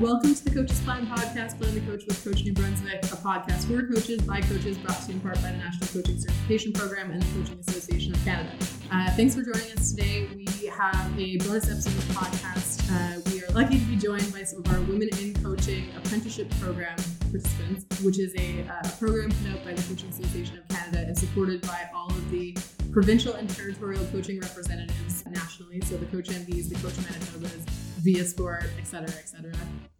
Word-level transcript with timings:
Welcome 0.00 0.34
to 0.34 0.44
the 0.44 0.50
Coaches 0.50 0.80
Plan 0.80 1.06
podcast, 1.06 1.58
Plan 1.58 1.74
the 1.74 1.80
Coach 1.82 2.06
with 2.06 2.24
Coach 2.24 2.42
New 2.42 2.54
Brunswick, 2.54 3.02
a 3.04 3.16
podcast 3.16 3.66
for 3.66 3.86
coaches 3.86 4.22
by 4.22 4.40
coaches, 4.40 4.78
brought 4.78 4.98
to 5.02 5.08
you 5.08 5.16
in 5.16 5.20
part 5.20 5.34
by 5.42 5.52
the 5.52 5.58
National 5.58 5.88
Coaching 5.88 6.18
Certification 6.18 6.72
Program 6.72 7.10
and 7.10 7.20
the 7.20 7.26
Coaching 7.38 7.58
Association 7.60 8.14
of 8.14 8.24
Canada. 8.24 8.50
Uh, 8.90 9.10
thanks 9.10 9.34
for 9.34 9.42
joining 9.42 9.70
us 9.76 9.90
today. 9.90 10.26
We 10.34 10.68
have 10.68 11.18
a 11.18 11.36
bonus 11.36 11.68
episode 11.68 11.92
of 11.92 12.08
the 12.08 12.14
podcast. 12.14 12.80
Uh, 12.90 13.20
we 13.30 13.44
are 13.44 13.48
lucky 13.50 13.78
to 13.78 13.84
be 13.84 13.96
joined 13.96 14.32
by 14.32 14.42
some 14.42 14.64
of 14.64 14.72
our 14.72 14.80
Women 14.88 15.10
in 15.20 15.34
Coaching 15.44 15.90
Apprenticeship 15.94 16.48
Program 16.60 16.96
participants, 17.30 17.84
which 18.00 18.18
is 18.18 18.34
a, 18.36 18.66
uh, 18.72 18.88
program 18.98 19.30
put 19.30 19.52
out 19.52 19.64
by 19.66 19.74
the 19.74 19.82
Coaching 19.82 20.08
Association 20.08 20.56
of 20.56 20.66
Canada 20.68 21.00
and 21.08 21.18
supported 21.18 21.60
by 21.60 21.90
all 21.94 22.08
of 22.08 22.30
the 22.30 22.56
provincial 22.90 23.34
and 23.34 23.50
territorial 23.50 24.02
coaching 24.06 24.40
representatives 24.40 25.26
nationally. 25.26 25.82
So 25.82 25.98
the 25.98 26.06
Coach 26.06 26.28
NBs, 26.30 26.70
the 26.70 26.76
Coach 26.76 26.94
Manitobas, 26.94 27.89
viaSport, 28.04 28.68
et 28.78 28.86
cetera. 28.86 29.12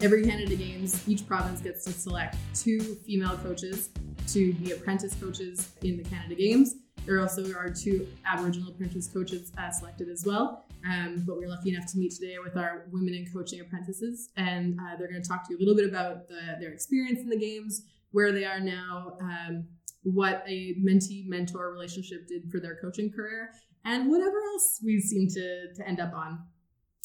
Every 0.01 0.25
Canada 0.25 0.57
Games, 0.57 1.07
each 1.09 1.27
province 1.27 1.61
gets 1.61 1.85
to 1.85 1.93
select 1.93 2.37
two 2.55 2.81
female 3.07 3.37
coaches 3.39 3.91
to 4.29 4.55
be 4.55 4.73
apprentice 4.73 5.15
coaches 5.15 5.73
in 5.83 5.97
the 5.97 6.05
Canada 6.05 6.35
Games. 6.35 6.77
There 7.07 7.21
also 7.21 7.51
are 7.55 7.71
two 7.71 8.07
Aboriginal 8.27 8.71
apprentice 8.71 9.09
coaches 9.09 9.53
uh, 9.59 9.71
selected 9.71 10.09
as 10.09 10.25
well. 10.27 10.65
Um, 10.85 11.25
but 11.27 11.37
we're 11.37 11.49
lucky 11.49 11.75
enough 11.75 11.91
to 11.93 11.99
meet 11.99 12.13
today 12.13 12.37
with 12.43 12.57
our 12.57 12.87
women 12.91 13.13
in 13.13 13.27
coaching 13.31 13.61
apprentices, 13.61 14.31
and 14.37 14.79
uh, 14.81 14.97
they're 14.97 15.11
going 15.11 15.23
to 15.23 15.29
talk 15.29 15.47
to 15.47 15.53
you 15.53 15.59
a 15.59 15.61
little 15.61 15.77
bit 15.77 15.87
about 15.87 16.27
the, 16.27 16.57
their 16.59 16.73
experience 16.73 17.21
in 17.21 17.29
the 17.29 17.39
games, 17.39 17.83
where 18.13 18.33
they 18.33 18.47
are 18.47 18.61
now, 18.61 19.19
um, 19.21 19.67
what 20.05 20.43
a 20.49 20.75
mentee 20.83 21.27
mentor 21.29 21.71
relationship 21.71 22.27
did 22.27 22.51
for 22.51 22.61
their 22.61 22.77
coaching 22.77 23.13
career, 23.13 23.51
and 23.85 24.11
whatever 24.11 24.39
else 24.53 24.81
we 24.83 24.99
seem 25.01 25.29
to, 25.29 25.75
to 25.75 25.87
end 25.87 26.01
up 26.01 26.15
on. 26.15 26.39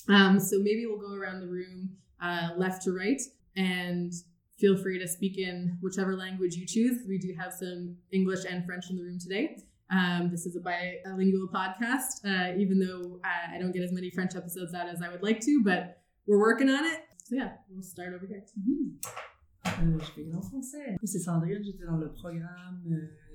Um, 0.08 0.40
so 0.40 0.58
maybe 0.59 0.86
we'll 0.86 1.00
go 1.00 1.16
around 1.16 1.39
the 1.42 1.48
room 1.48 1.89
uh, 2.22 2.50
left 2.58 2.84
to 2.84 2.92
right 2.92 3.22
and 3.56 4.14
feel 4.59 4.78
free 4.78 5.00
to 5.00 5.08
speak 5.08 5.38
in 5.38 5.78
whichever 5.81 6.16
language 6.16 6.56
you 6.56 6.66
choose. 6.66 7.02
We 7.08 7.17
do 7.17 7.34
have 7.38 7.53
some 7.53 7.98
English 8.11 8.45
and 8.50 8.66
French 8.66 8.89
in 8.89 8.98
the 8.98 9.03
room 9.03 9.20
today. 9.20 9.58
Um, 9.92 10.30
this 10.31 10.45
is 10.45 10.56
a 10.56 10.59
bilingual 10.59 11.48
podcast, 11.53 12.26
uh, 12.26 12.58
even 12.58 12.80
though 12.80 13.20
I 13.23 13.59
don't 13.59 13.72
get 13.72 13.83
as 13.83 13.92
many 13.92 14.09
French 14.09 14.36
episodes 14.36 14.73
out 14.73 14.88
as 14.88 15.02
I 15.02 15.09
would 15.09 15.22
like 15.22 15.39
to, 15.42 15.61
but 15.64 16.02
we're 16.28 16.39
working 16.39 16.70
on 16.70 16.86
it. 16.86 17.02
So 17.26 17.36
yeah, 17.36 17.52
we'll 17.70 17.83
start 17.83 18.14
over 18.14 18.26
here. 18.26 18.44
Mm 18.58 18.64
-hmm. 18.66 20.00
je 20.00 20.22
vais 20.22 20.33
en 20.33 20.42
français. 20.42 20.95
C'est 21.03 21.20
Sandrine, 21.20 21.64
j'étais 21.64 21.86
dans 21.86 21.98
le 21.98 22.11
programme 22.11 22.81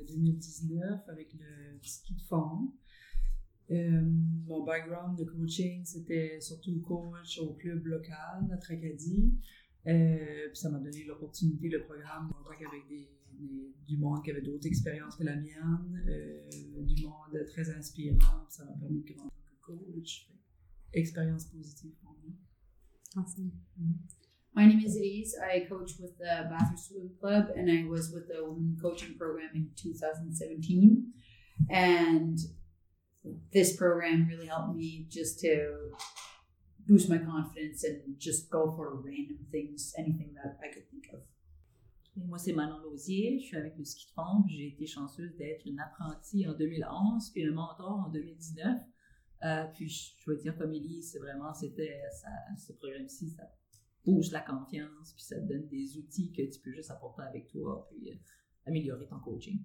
2019 0.09 0.81
euh, 0.83 1.13
avec 1.13 1.33
le 1.35 1.79
ski 1.83 2.15
de 2.15 2.23
fond. 2.29 2.73
Euh, 3.71 4.03
mon 4.47 4.65
background 4.65 5.17
de 5.17 5.25
coaching, 5.25 5.85
c'était 5.85 6.41
surtout 6.41 6.81
coach 6.81 7.39
au 7.39 7.55
club 7.55 7.87
local 7.87 8.49
à 8.53 8.57
Tracadie. 8.57 9.33
Euh, 9.87 10.49
puis 10.49 10.57
ça 10.57 10.71
m'a 10.71 10.79
donné 10.79 11.05
l'opportunité, 11.05 11.69
le 11.69 11.85
programme, 11.85 12.29
de 12.29 12.33
contact 12.35 12.63
avec 12.63 12.89
des, 12.89 13.09
du 13.87 13.97
monde 13.97 14.23
qui 14.25 14.31
avait 14.31 14.43
d'autres 14.43 14.67
expériences 14.67 15.17
que 15.17 15.25
la 15.25 15.37
mienne, 15.37 16.05
euh, 16.09 16.83
du 16.83 17.07
monde 17.07 17.45
très 17.47 17.71
inspirant. 17.71 18.45
Ça 18.49 18.65
m'a 18.65 18.73
permis 18.73 19.03
de 19.03 19.13
grandir 19.13 19.31
en 19.31 19.71
tant 19.71 19.77
que 19.79 19.93
coach. 19.93 20.29
Expérience 20.93 21.45
positive 21.45 21.93
pour 22.03 22.17
moi. 22.23 22.35
Awesome. 23.17 23.53
Mm-hmm. 23.79 24.21
My 24.57 24.67
name 24.67 24.81
is 24.85 24.97
Elise. 24.97 25.37
I 25.39 25.61
coach 25.69 25.93
with 26.01 26.19
the 26.19 26.49
Bathurst 26.51 26.89
Swim 26.89 27.11
Club 27.21 27.53
and 27.57 27.71
I 27.71 27.85
was 27.85 28.11
with 28.13 28.27
the 28.27 28.43
women 28.43 28.77
coaching 28.83 29.17
program 29.17 29.51
in 29.55 29.71
2017. 29.77 31.13
And 31.71 32.37
this 33.53 33.77
program 33.77 34.27
really 34.29 34.47
helped 34.47 34.77
me 34.77 35.07
just 35.09 35.41
to 35.41 35.91
boost 36.87 37.09
my 37.09 37.19
confidence 37.19 37.85
and 37.85 38.19
just 38.19 38.51
go 38.51 38.73
for 38.77 38.97
random 38.97 39.39
things, 39.51 39.93
anything 39.99 40.35
that 40.35 40.59
I 40.63 40.73
could 40.73 40.89
think 40.91 41.07
of. 41.13 41.21
Moi, 42.17 42.39
c'est 42.39 42.53
Manon 42.53 42.81
Lausier. 42.83 43.39
Je 43.39 43.47
suis 43.47 43.57
avec 43.57 43.79
le 43.79 43.85
ski 43.85 44.07
de 44.07 44.13
fond. 44.13 44.45
J'ai 44.49 44.69
été 44.69 44.87
chanceuse 44.87 45.35
d'être 45.37 45.65
une 45.65 45.79
apprentie 45.79 46.47
en 46.47 46.55
2011 46.55 47.31
puis 47.31 47.47
un 47.47 47.53
mentor 47.53 48.05
en 48.07 48.11
2019. 48.11 48.83
Euh, 49.43 49.65
puis 49.75 49.89
je 49.89 50.25
dois 50.27 50.37
dire, 50.37 50.57
comme 50.59 50.75
Élie, 50.75 51.03
c'est 51.03 51.19
vraiment, 51.19 51.55
c'était 51.55 52.03
ce 52.59 52.73
programme-ci, 52.75 53.31
ça 53.31 53.45
booste 54.05 54.33
la 54.33 54.41
confiance, 54.41 55.13
puis 55.15 55.23
ça 55.23 55.37
te 55.37 55.47
donne 55.47 55.67
des 55.69 55.97
outils 55.97 56.33
que 56.33 56.43
tu 56.43 56.61
peux 56.61 56.73
juste 56.73 56.91
apporter 56.91 57.23
avec 57.23 57.49
toi, 57.49 57.87
puis 57.91 58.11
euh, 58.11 58.17
améliorer 58.67 59.07
ton 59.07 59.19
coaching. 59.21 59.61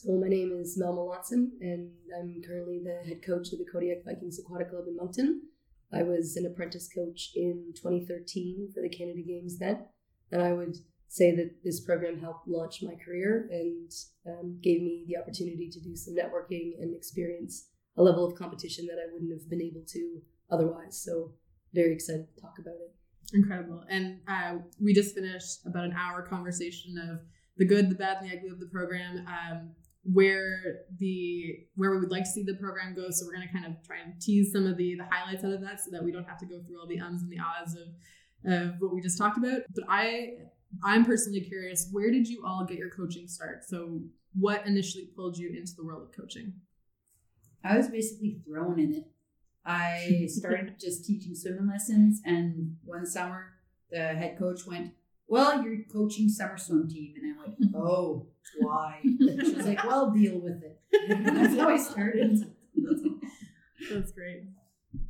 So 0.00 0.12
my 0.12 0.28
name 0.28 0.56
is 0.56 0.78
Mel 0.78 0.94
Melanson, 0.94 1.50
and 1.60 1.90
I'm 2.16 2.40
currently 2.46 2.80
the 2.84 3.04
head 3.04 3.20
coach 3.20 3.52
of 3.52 3.58
the 3.58 3.64
Codiac 3.64 4.04
Vikings 4.04 4.38
Aquatic 4.38 4.70
Club 4.70 4.84
in 4.86 4.94
Moncton. 4.94 5.42
I 5.92 6.04
was 6.04 6.36
an 6.36 6.46
apprentice 6.46 6.88
coach 6.88 7.32
in 7.34 7.72
2013 7.74 8.70
for 8.72 8.80
the 8.80 8.88
Canada 8.88 9.22
Games 9.26 9.58
then, 9.58 9.86
and 10.30 10.40
I 10.40 10.52
would 10.52 10.76
say 11.08 11.34
that 11.34 11.64
this 11.64 11.80
program 11.80 12.20
helped 12.20 12.46
launch 12.46 12.80
my 12.80 12.94
career 13.04 13.48
and 13.50 13.90
um, 14.24 14.60
gave 14.62 14.82
me 14.82 15.04
the 15.08 15.16
opportunity 15.16 15.68
to 15.68 15.80
do 15.80 15.96
some 15.96 16.14
networking 16.14 16.80
and 16.80 16.94
experience 16.94 17.66
a 17.96 18.02
level 18.02 18.24
of 18.24 18.38
competition 18.38 18.86
that 18.86 19.02
I 19.02 19.12
wouldn't 19.12 19.32
have 19.32 19.50
been 19.50 19.60
able 19.60 19.82
to 19.84 20.20
otherwise. 20.48 21.02
So 21.02 21.32
very 21.74 21.92
excited 21.92 22.28
to 22.36 22.40
talk 22.40 22.54
about 22.60 22.76
it. 22.76 22.94
Incredible. 23.34 23.82
And 23.90 24.20
uh, 24.28 24.58
we 24.80 24.94
just 24.94 25.16
finished 25.16 25.66
about 25.66 25.86
an 25.86 25.96
hour 25.98 26.22
conversation 26.22 26.96
of 26.98 27.18
the 27.56 27.66
good, 27.66 27.90
the 27.90 27.96
bad, 27.96 28.18
and 28.22 28.30
the 28.30 28.36
ugly 28.36 28.50
of 28.50 28.60
the 28.60 28.66
program. 28.66 29.26
Um, 29.26 29.70
where 30.12 30.80
the 30.98 31.56
where 31.74 31.90
we 31.90 32.00
would 32.00 32.10
like 32.10 32.24
to 32.24 32.30
see 32.30 32.42
the 32.42 32.54
program 32.54 32.94
go. 32.94 33.10
So 33.10 33.26
we're 33.26 33.34
going 33.34 33.46
to 33.46 33.52
kind 33.52 33.66
of 33.66 33.82
try 33.86 33.96
and 34.04 34.20
tease 34.20 34.52
some 34.52 34.66
of 34.66 34.76
the 34.76 34.96
the 34.96 35.04
highlights 35.10 35.44
out 35.44 35.52
of 35.52 35.60
that, 35.62 35.80
so 35.80 35.90
that 35.90 36.02
we 36.02 36.12
don't 36.12 36.28
have 36.28 36.38
to 36.38 36.46
go 36.46 36.60
through 36.66 36.80
all 36.80 36.86
the 36.86 37.00
ums 37.00 37.22
and 37.22 37.30
the 37.30 37.38
ahs 37.38 37.74
of 37.74 37.88
of 38.50 38.80
what 38.80 38.94
we 38.94 39.00
just 39.00 39.18
talked 39.18 39.38
about. 39.38 39.62
But 39.74 39.84
I 39.88 40.30
I'm 40.84 41.04
personally 41.04 41.40
curious, 41.40 41.88
where 41.92 42.10
did 42.10 42.28
you 42.28 42.42
all 42.46 42.64
get 42.64 42.78
your 42.78 42.90
coaching 42.90 43.26
start? 43.26 43.64
So 43.66 44.00
what 44.38 44.66
initially 44.66 45.08
pulled 45.16 45.36
you 45.38 45.48
into 45.50 45.72
the 45.76 45.84
world 45.84 46.02
of 46.02 46.16
coaching? 46.16 46.52
I 47.64 47.76
was 47.76 47.88
basically 47.88 48.40
thrown 48.46 48.78
in 48.78 48.94
it. 48.94 49.04
I 49.64 50.26
started 50.28 50.76
just 50.78 51.04
teaching 51.04 51.34
swimming 51.34 51.68
lessons, 51.68 52.20
and 52.24 52.76
one 52.84 53.06
summer 53.06 53.52
the 53.90 53.98
head 53.98 54.38
coach 54.38 54.66
went, 54.66 54.92
"Well, 55.28 55.62
you're 55.62 55.84
coaching 55.92 56.28
summer 56.28 56.58
swim 56.58 56.88
team," 56.88 57.14
and 57.16 57.24
I 57.26 57.38
went, 57.38 57.74
"Oh." 57.74 58.28
why? 58.60 59.00
she 59.02 59.54
was 59.54 59.66
like, 59.66 59.84
well, 59.84 60.10
deal 60.10 60.38
with 60.40 60.62
it. 60.62 60.80
That's 61.24 61.56
how 61.56 61.68
I 61.68 61.76
started. 61.76 62.54
That's 63.90 64.12
great. 64.12 64.44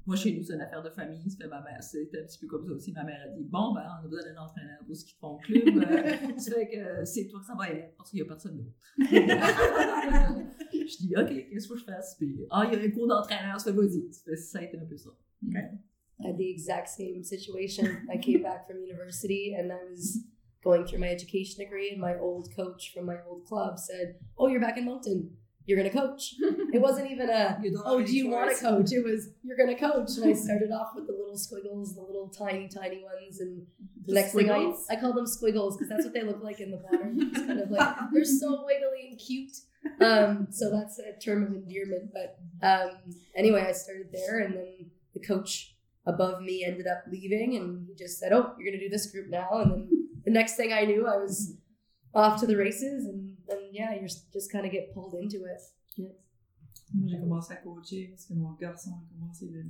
Moi, 0.07 0.17
chez 0.17 0.33
nous, 0.34 0.43
c'est 0.43 0.55
une 0.55 0.62
affaire 0.62 0.83
de 0.83 0.91
famille. 0.91 1.31
Ça 1.31 1.37
fait 1.37 1.49
ma 1.49 1.61
mère, 1.61 1.83
c'était 1.83 2.19
un 2.19 2.25
petit 2.25 2.39
peu 2.39 2.47
comme 2.47 2.67
ça 2.67 2.73
aussi. 2.73 2.93
Ma 2.93 3.05
mère 3.05 3.21
a 3.27 3.28
dit 3.28 3.45
Bon, 3.45 3.75
ben, 3.75 3.83
on 3.87 4.05
a 4.05 4.09
besoin 4.09 4.23
d'un 4.23 4.41
entraîneur 4.41 4.78
pour 4.87 4.97
ce 4.97 5.05
qui 5.05 5.15
font 5.15 5.37
club. 5.37 5.65
Euh, 5.89 6.39
ça 6.39 6.55
fait 6.55 6.69
que 6.69 7.05
c'est 7.05 7.28
toi 7.28 7.41
que 7.41 7.47
ça 7.47 7.55
va 7.55 7.69
être 7.71 7.95
parce 7.97 8.11
qu'il 8.11 8.19
n'y 8.19 8.23
a 8.23 8.27
personne 8.27 8.57
d'autre. 8.57 8.73
je 8.99 9.07
dis 10.99 11.15
Ok, 11.17 11.28
qu'est-ce 11.51 11.69
que 11.69 11.77
je 11.77 11.84
fasse? 11.84 12.17
Puis, 12.17 12.47
ah, 12.51 12.65
il 12.67 12.78
y 12.78 12.83
a 12.83 12.84
un 12.84 12.91
cours 12.91 13.07
d'entraîneur, 13.07 13.61
ça 13.61 13.73
fait 13.73 13.78
vas-y. 13.78 14.37
Ça 14.37 14.59
a 14.59 14.62
été 14.62 14.78
un 14.78 14.87
peu 14.87 14.97
ça. 14.97 15.11
Okay. 15.47 15.78
I 16.23 16.29
had 16.29 16.39
the 16.39 16.51
exact 16.51 16.89
same 16.89 17.23
situation. 17.23 18.09
I 18.12 18.17
came 18.17 18.43
back 18.43 18.67
from 18.67 18.83
university 18.83 19.55
and 19.59 19.73
I 19.73 19.79
was 19.91 20.25
going 20.62 20.87
through 20.87 20.99
my 20.99 21.09
education 21.09 21.65
degree, 21.65 21.91
and 21.91 22.01
my 22.01 22.17
old 22.17 22.49
coach 22.55 22.93
from 22.93 23.06
my 23.06 23.17
old 23.29 23.45
club 23.45 23.79
said, 23.79 24.17
"Oh, 24.37 24.49
you're 24.49 24.61
back 24.61 24.77
in 24.77 24.84
Moncton. 24.84 25.37
You're 25.67 25.77
gonna 25.77 25.91
coach." 25.91 26.34
it 26.73 26.81
wasn't 26.81 27.11
even 27.11 27.31
a, 27.31 27.61
"Oh, 27.84 28.03
do 28.03 28.15
you 28.17 28.28
want 28.28 28.55
to 28.55 28.61
coach?" 28.61 28.93
It 28.93 29.05
was, 29.05 29.31
"You're 29.43 29.57
gonna 29.57 29.78
coach." 29.78 30.17
And 30.17 30.28
I 30.28 30.33
started 30.33 30.73
off 30.73 30.95
with 30.95 31.07
the 31.07 31.12
little 31.12 31.37
squiggles, 31.39 31.95
the 31.95 32.03
little 32.03 32.28
tiny, 32.28 32.69
tiny 32.69 33.03
ones, 33.03 33.41
and 33.41 33.67
the 34.05 34.15
next 34.15 34.31
squiggles? 34.31 34.87
thing 34.87 34.97
I 34.97 34.99
I 34.99 35.01
call 35.01 35.12
them 35.12 35.27
squiggles 35.27 35.77
because 35.77 35.89
that's 35.89 36.05
what 36.05 36.15
they 36.15 36.23
look 36.23 36.43
like 36.43 36.61
in 36.61 36.71
the 36.71 36.78
water. 36.78 37.12
It's 37.15 37.39
kind 37.39 37.61
of 37.61 37.71
like 37.71 37.97
they're 38.12 38.25
so 38.25 38.65
wiggly 38.65 39.11
and 39.11 39.19
cute. 39.19 39.57
Um, 40.01 40.49
so 40.51 40.71
that's 40.71 40.99
a 40.99 41.19
term 41.19 41.45
of 41.45 41.53
endearment. 41.53 42.12
But 42.12 42.39
um, 42.67 43.15
anyway, 43.37 43.65
I 43.69 43.72
started 43.72 44.10
there, 44.13 44.41
and 44.41 44.57
then 44.57 44.91
the 45.15 45.21
coach 45.21 45.77
above 46.09 46.43
me 46.43 46.65
ended 46.65 46.87
up 46.87 47.05
leaving, 47.10 47.57
and 47.57 47.87
he 47.87 47.95
just 47.95 48.19
said, 48.19 48.33
"Oh, 48.33 48.55
you're 48.59 48.71
gonna 48.71 48.83
do 48.83 48.89
this 48.89 49.10
group 49.13 49.28
now," 49.28 49.49
and 49.60 49.71
then 49.71 49.83
the 50.25 50.31
next 50.31 50.57
thing 50.57 50.72
I 50.72 50.84
knew, 50.84 51.07
I 51.07 51.16
was 51.16 51.57
off 52.15 52.41
to 52.41 52.47
the 52.47 52.57
races, 52.57 53.07
and 53.07 53.37
then 53.47 53.60
yeah, 53.72 53.95
you 53.95 54.07
just 54.09 54.51
kind 54.51 54.66
of 54.66 54.72
get 54.72 54.95
pulled 54.95 55.15
into 55.15 55.45
it. 55.45 55.63
Yeah. 55.97 56.15
Moi, 56.95 57.07
j'ai 57.09 57.19
commencé 57.19 57.53
à 57.53 57.57
coacher 57.57 58.09
parce 58.09 58.25
que 58.27 58.34
mon 58.34 58.53
garçon 58.55 58.91
a 58.93 59.05
commencé 59.13 59.47
le, 59.47 59.63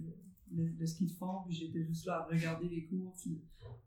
le, 0.55 0.67
le 0.79 0.87
ski 0.87 1.07
de 1.07 1.13
fond, 1.13 1.43
puis 1.47 1.55
j'étais 1.55 1.85
juste 1.85 2.07
là 2.07 2.21
à 2.21 2.25
regarder 2.25 2.69
les 2.69 2.85
cours. 2.85 3.15
Puis, 3.21 3.41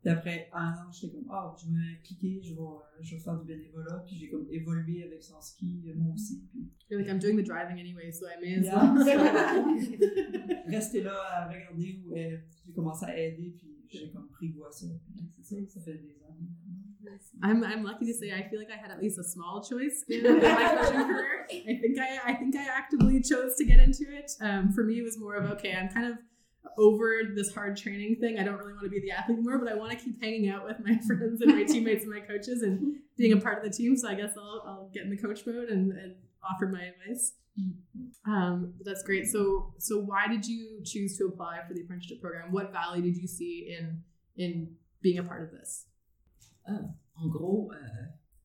après 0.04 0.48
un 0.52 0.72
an, 0.72 0.90
j'étais 0.90 1.14
comme, 1.14 1.26
ah, 1.30 1.54
je 1.58 1.66
vais 1.66 2.00
cliquer, 2.02 2.40
je 2.42 2.54
vais, 2.54 2.60
je 3.00 3.14
vais 3.14 3.20
faire 3.20 3.38
du 3.38 3.46
bénévolat, 3.46 4.02
puis 4.06 4.16
j'ai 4.16 4.28
comme 4.28 4.46
évolué 4.50 5.04
avec 5.04 5.22
son 5.22 5.40
ski, 5.40 5.84
euh, 5.88 5.94
moi 5.96 6.14
aussi. 6.14 6.42
Puis... 6.50 6.68
You're 6.90 7.00
like, 7.00 7.10
I'm 7.10 7.18
doing 7.18 7.36
the 7.36 7.44
driving 7.44 7.78
anyway, 7.78 8.10
so 8.10 8.26
I 8.26 8.40
may 8.40 8.56
as 8.56 8.72
well. 8.72 8.94
Rester 10.66 11.02
là 11.02 11.14
à 11.32 11.48
regarder 11.48 12.00
où 12.04 12.14
j'ai 12.14 12.72
commencé 12.74 13.04
à 13.06 13.16
aider, 13.16 13.54
puis 13.56 13.72
j'ai 13.88 14.10
comme 14.10 14.28
pris 14.28 14.50
goût 14.50 14.64
à 14.64 14.72
ça. 14.72 14.86
C'est 15.40 15.56
ça, 15.56 15.56
ça 15.68 15.80
fait 15.80 15.94
des 15.94 16.22
années. 16.22 16.50
I'm, 17.42 17.64
I'm 17.64 17.82
lucky 17.82 18.06
to 18.06 18.14
say 18.14 18.32
I 18.32 18.48
feel 18.48 18.60
like 18.60 18.70
I 18.70 18.80
had 18.80 18.90
at 18.90 19.02
least 19.02 19.18
a 19.18 19.24
small 19.24 19.62
choice 19.62 20.04
in 20.08 20.22
my 20.40 20.48
coaching 20.48 21.04
career. 21.04 21.46
I 21.50 21.78
think 21.80 21.98
I 21.98 22.30
I 22.30 22.34
think 22.34 22.56
I 22.56 22.66
actively 22.66 23.20
chose 23.20 23.56
to 23.56 23.64
get 23.64 23.80
into 23.80 24.04
it. 24.08 24.30
Um, 24.40 24.72
for 24.72 24.84
me, 24.84 24.98
it 24.98 25.02
was 25.02 25.18
more 25.18 25.34
of 25.34 25.50
okay. 25.52 25.74
I'm 25.74 25.88
kind 25.88 26.06
of 26.06 26.18
over 26.78 27.22
this 27.34 27.54
hard 27.54 27.76
training 27.76 28.16
thing. 28.20 28.38
I 28.38 28.44
don't 28.44 28.56
really 28.56 28.72
want 28.72 28.84
to 28.84 28.90
be 28.90 29.00
the 29.00 29.10
athlete 29.10 29.38
anymore, 29.38 29.58
but 29.58 29.70
I 29.70 29.74
want 29.74 29.90
to 29.92 29.96
keep 29.96 30.22
hanging 30.22 30.48
out 30.48 30.64
with 30.64 30.78
my 30.84 30.98
friends 31.06 31.40
and 31.40 31.54
my 31.54 31.64
teammates 31.64 32.04
and 32.04 32.12
my 32.12 32.20
coaches 32.20 32.62
and 32.62 32.96
being 33.16 33.32
a 33.32 33.36
part 33.36 33.58
of 33.58 33.64
the 33.64 33.76
team. 33.76 33.96
So 33.96 34.08
I 34.08 34.14
guess 34.14 34.32
I'll, 34.36 34.64
I'll 34.66 34.90
get 34.92 35.04
in 35.04 35.10
the 35.10 35.16
coach 35.16 35.40
mode 35.46 35.68
and, 35.68 35.92
and 35.92 36.14
offer 36.42 36.66
my 36.66 36.82
advice. 36.82 37.34
Um, 38.26 38.74
that's 38.82 39.02
great. 39.02 39.26
So, 39.26 39.74
so 39.78 39.98
why 39.98 40.26
did 40.28 40.46
you 40.46 40.80
choose 40.84 41.18
to 41.18 41.26
apply 41.26 41.60
for 41.68 41.74
the 41.74 41.82
apprenticeship 41.82 42.20
program? 42.20 42.52
What 42.52 42.72
value 42.72 43.02
did 43.02 43.16
you 43.16 43.28
see 43.28 43.76
in 43.78 44.02
in 44.36 44.74
being 45.02 45.18
a 45.18 45.22
part 45.22 45.42
of 45.42 45.50
this? 45.50 45.86
En 46.66 47.28
gros, 47.28 47.70
euh, 47.72 47.76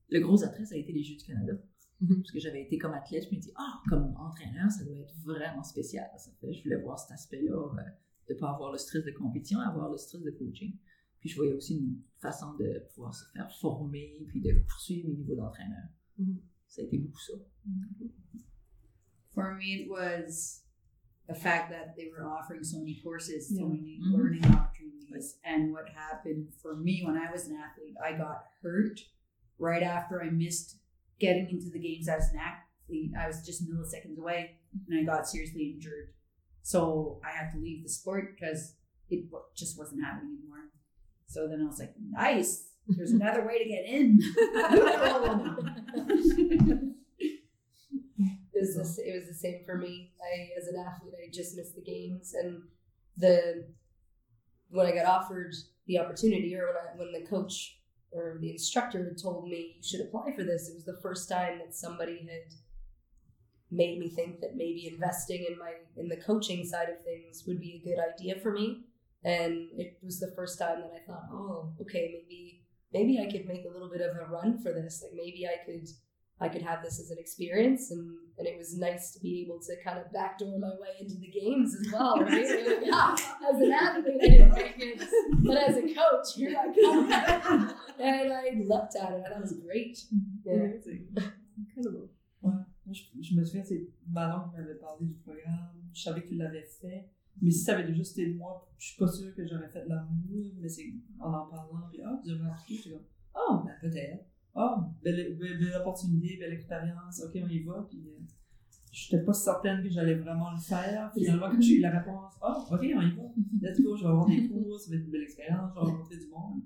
le 0.09 0.19
gros 0.19 0.43
attrait, 0.43 0.65
ça 0.65 0.75
a 0.75 0.77
été 0.77 0.91
les 0.91 1.03
Jeux 1.03 1.15
du 1.15 1.23
Canada. 1.23 1.53
Mhm. 2.01 2.17
Parce 2.17 2.31
que 2.31 2.39
j'avais 2.39 2.61
été 2.61 2.77
comme 2.77 2.93
athlète, 2.93 3.27
je 3.29 3.35
me 3.35 3.39
dis, 3.39 3.51
ah, 3.55 3.81
comme 3.89 4.13
entraîneur, 4.17 4.69
ça 4.71 4.83
doit 4.83 4.97
être 4.97 5.15
vraiment 5.23 5.63
spécial. 5.63 6.07
Ça 6.17 6.31
fait, 6.39 6.53
je 6.53 6.63
voulais 6.63 6.81
voir 6.81 6.99
cet 6.99 7.11
aspect-là, 7.11 7.53
euh, 7.53 7.81
de 8.27 8.33
ne 8.33 8.39
pas 8.39 8.51
avoir 8.51 8.71
le 8.71 8.77
stress 8.77 9.03
de 9.06 9.12
compétition, 9.12 9.59
avoir 9.59 9.89
le 9.91 9.97
stress 9.97 10.21
de 10.21 10.31
coaching. 10.31 10.74
Puis 11.19 11.29
je 11.29 11.35
voyais 11.35 11.53
aussi 11.53 11.77
une 11.77 12.01
façon 12.19 12.53
de 12.56 12.83
pouvoir 12.94 13.13
se 13.13 13.25
faire 13.33 13.50
former, 13.59 14.25
puis 14.27 14.41
de 14.41 14.51
poursuivre 14.68 15.07
mes 15.09 15.15
niveaux 15.15 15.35
d'entraîneur. 15.35 15.88
Mhm. 16.18 16.41
Ça 16.68 16.81
a 16.81 16.85
été 16.85 16.97
beaucoup 16.97 17.19
ça. 17.19 17.33
For 19.33 19.53
me, 19.56 19.81
it 19.83 19.89
was 19.89 20.63
the 21.27 21.35
fact 21.35 21.69
that 21.69 21.95
they 21.95 22.09
were 22.09 22.25
offering 22.25 22.63
so 22.63 22.79
many 22.79 22.95
courses, 23.01 23.51
Yeah. 23.51 23.62
so 23.62 23.69
many 23.69 24.00
Mhm. 24.00 24.13
learning 24.18 24.45
opportunities. 24.45 25.39
And 25.44 25.71
what 25.71 25.89
happened 25.89 26.53
for 26.62 26.75
me 26.75 27.03
when 27.06 27.15
I 27.18 27.31
was 27.31 27.47
an 27.47 27.56
athlete, 27.56 27.95
I 28.03 28.18
got 28.18 28.45
hurt 28.62 29.00
right 29.59 29.83
after 29.83 30.21
I 30.21 30.29
missed 30.29 30.79
getting 31.19 31.50
into 31.50 31.69
the 31.69 31.79
games 31.79 32.07
as 32.07 32.31
an 32.31 32.39
athlete. 32.39 33.13
I 33.15 33.27
was 33.27 33.41
just 33.45 33.68
milliseconds 33.68 34.18
away 34.18 34.59
and 34.88 35.00
I 35.00 35.03
got 35.03 35.27
seriously 35.27 35.71
injured. 35.71 36.13
So 36.67 37.21
I 37.23 37.29
had 37.31 37.53
to 37.53 37.59
leave 37.59 37.81
the 37.81 37.87
sport 37.89 38.35
because 38.35 38.75
it 39.09 39.23
just 39.55 39.79
wasn't 39.79 40.03
happening 40.03 40.35
anymore. 40.37 40.65
So 41.25 41.47
then 41.47 41.61
I 41.61 41.65
was 41.65 41.79
like, 41.79 41.93
nice, 42.11 42.67
there's 42.89 43.11
another 43.21 43.47
way 43.47 43.63
to 43.63 43.69
get 43.69 43.85
in. 43.85 44.19
It 48.53 48.75
was, 48.75 48.95
the, 48.95 49.03
it 49.07 49.13
was 49.13 49.27
the 49.27 49.35
same 49.35 49.61
for 49.67 49.77
me. 49.77 50.13
I, 50.19 50.49
as 50.59 50.67
an 50.67 50.83
athlete, 50.83 51.13
I 51.23 51.29
just 51.31 51.55
missed 51.55 51.75
the 51.75 51.83
games, 51.83 52.33
and 52.33 52.63
the 53.15 53.67
when 54.71 54.87
I 54.87 54.95
got 54.95 55.05
offered 55.05 55.53
the 55.85 55.99
opportunity, 55.99 56.55
or 56.55 56.65
when 56.65 56.75
I, 56.75 56.97
when 56.97 57.11
the 57.11 57.29
coach 57.29 57.77
or 58.11 58.39
the 58.41 58.49
instructor 58.49 59.03
had 59.03 59.21
told 59.21 59.47
me 59.47 59.75
you 59.77 59.83
should 59.83 60.01
apply 60.01 60.33
for 60.35 60.43
this, 60.43 60.69
it 60.69 60.73
was 60.73 60.85
the 60.85 60.99
first 61.03 61.29
time 61.29 61.59
that 61.59 61.75
somebody 61.75 62.27
had 62.27 62.51
made 63.71 63.99
me 63.99 64.09
think 64.09 64.39
that 64.41 64.55
maybe 64.55 64.87
investing 64.91 65.45
in 65.49 65.57
my 65.57 65.73
in 65.97 66.07
the 66.07 66.17
coaching 66.17 66.65
side 66.65 66.89
of 66.89 67.03
things 67.03 67.43
would 67.47 67.59
be 67.59 67.81
a 67.81 67.87
good 67.87 67.97
idea 67.99 68.35
for 68.41 68.51
me. 68.51 68.83
And 69.23 69.69
it 69.77 69.97
was 70.03 70.19
the 70.19 70.31
first 70.35 70.57
time 70.59 70.79
that 70.81 70.91
I 70.95 71.05
thought, 71.05 71.23
oh, 71.31 71.73
okay, 71.81 72.13
maybe 72.13 72.61
maybe 72.93 73.19
I 73.19 73.29
could 73.31 73.45
make 73.47 73.65
a 73.65 73.73
little 73.73 73.89
bit 73.89 74.01
of 74.01 74.15
a 74.15 74.31
run 74.31 74.59
for 74.59 74.71
this. 74.71 75.03
Like 75.03 75.13
maybe 75.15 75.45
I 75.47 75.65
could 75.65 75.87
I 76.39 76.49
could 76.49 76.61
have 76.61 76.83
this 76.83 76.99
as 76.99 77.09
an 77.09 77.17
experience, 77.19 77.89
and 77.91 78.15
and 78.37 78.47
it 78.47 78.57
was 78.57 78.77
nice 78.77 79.11
to 79.13 79.19
be 79.19 79.41
able 79.43 79.59
to 79.59 79.73
kind 79.83 79.97
of 79.97 80.13
backdoor 80.13 80.59
my 80.59 80.69
way 80.79 80.89
into 80.99 81.15
the 81.15 81.27
games 81.31 81.75
as 81.75 81.91
well. 81.91 82.19
Right? 82.21 82.45
Like, 82.67 82.85
yeah, 82.85 83.15
as 83.49 83.59
an 83.59 83.71
athlete, 83.71 84.17
I 84.21 84.27
didn't 84.27 84.53
make 84.53 84.75
it, 84.77 85.01
but 85.43 85.57
as 85.57 85.77
a 85.77 85.81
coach, 85.81 86.35
here 86.35 86.55
I 86.57 86.65
come, 86.79 87.73
and 87.99 88.31
I 88.31 88.43
leapt 88.65 88.95
at 88.95 89.09
it. 89.11 89.15
and 89.15 89.25
That 89.25 89.41
was 89.41 89.53
great. 89.65 89.97
Yeah. 90.45 90.53
Amazing. 90.53 91.07
Incredible. 91.57 92.09
Je, 92.92 93.04
je 93.22 93.36
me 93.36 93.44
souviens, 93.44 93.63
c'est 93.63 93.88
Manon 94.07 94.50
qui 94.50 94.57
m'avait 94.57 94.75
parlé 94.75 95.06
du 95.06 95.13
programme. 95.16 95.75
Je 95.94 96.01
savais 96.01 96.22
que 96.22 96.30
tu 96.30 96.36
l'avais 96.36 96.63
fait. 96.63 97.10
Mais 97.42 97.51
si 97.51 97.60
ça 97.60 97.74
avait 97.74 97.88
déjà 97.88 98.01
été 98.01 98.34
de 98.34 98.38
moi, 98.38 98.68
je 98.78 98.88
suis 98.88 98.98
pas 98.98 99.07
sûre 99.07 99.34
que 99.36 99.45
j'aurais 99.45 99.69
fait 99.69 99.86
l'amour. 99.88 100.54
Mais 100.60 100.69
c'est 100.69 100.94
en 101.19 101.34
en 101.34 101.45
parlant, 101.48 101.88
puis 101.89 102.00
ah, 102.04 102.19
tu 102.24 102.31
devrais 102.31 102.50
appliquer. 102.50 102.84
J'étais 102.84 102.95
comme, 102.95 103.06
ah, 103.36 103.63
ben 103.66 103.89
peut-être. 103.89 104.25
Ah, 104.56 104.89
belle, 105.04 105.38
belle, 105.38 105.60
belle 105.60 105.75
opportunité, 105.80 106.38
belle 106.38 106.54
expérience. 106.54 107.22
Ok, 107.24 107.38
on 107.44 107.48
y 107.48 107.60
va. 107.63 107.86
Puis 107.88 108.04
euh, 108.07 108.19
j'étais 108.92 109.24
pas 109.24 109.34
certaine 109.34 109.84
que 109.84 109.89
j'allais 109.89 110.16
vraiment 110.16 110.51
le 110.51 110.57
faire. 110.60 111.12
Finalement, 111.13 111.50
quand 111.51 111.62
j'ai 111.62 111.75
eu 111.75 111.81
la 111.81 112.00
réponse, 112.00 112.34
ah, 112.42 112.57
ok, 112.72 112.80
on 112.81 113.01
y 113.01 113.12
va. 113.12 113.24
Let's 113.62 113.81
go, 113.81 113.95
je 113.95 114.04
vais 114.04 114.10
avoir 114.10 114.25
des 114.25 114.48
cours, 114.48 114.80
ça 114.80 114.89
va 114.89 114.95
être 114.98 115.06
une 115.06 115.12
belle 115.12 115.24
expérience, 115.24 115.72
je 115.75 115.80
vais 115.80 115.86
rencontrer 115.92 116.18
du 116.18 116.28
monde. 116.30 116.62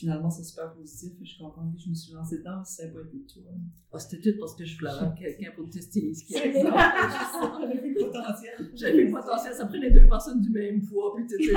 Finalement, 0.00 0.30
c'est 0.30 0.44
super 0.44 0.72
positif. 0.72 1.12
Et 1.20 1.24
je 1.24 1.30
suis 1.30 1.38
contente 1.38 1.74
que 1.74 1.80
je 1.80 1.90
me 1.90 1.94
suis 1.94 2.12
lancée 2.12 2.38
dedans, 2.38 2.64
si 2.64 2.76
ça 2.76 2.86
n'avait 2.86 2.94
pas 2.94 3.08
été 3.08 3.18
toi. 3.40 3.52
Ah, 3.92 3.98
C'était 3.98 4.30
tout 4.30 4.38
parce 4.40 4.54
que 4.56 4.64
je 4.64 4.78
voulais 4.78 4.90
avoir 4.90 5.14
quelqu'un 5.14 5.50
pour 5.54 5.68
tester 5.68 6.00
les 6.00 6.14
skis. 6.14 6.32
C'est 6.32 6.52
ça. 6.62 7.58
J'avais 7.60 7.88
le 7.88 7.94
potentiel. 7.94 8.70
J'avais 8.74 9.04
le 9.04 9.10
potentiel, 9.10 9.54
ça 9.54 9.66
prenait 9.66 9.90
deux 9.90 10.08
personnes 10.08 10.40
du 10.40 10.50
même 10.50 10.82
poids, 10.86 11.14
puis 11.16 11.26
tu. 11.26 11.52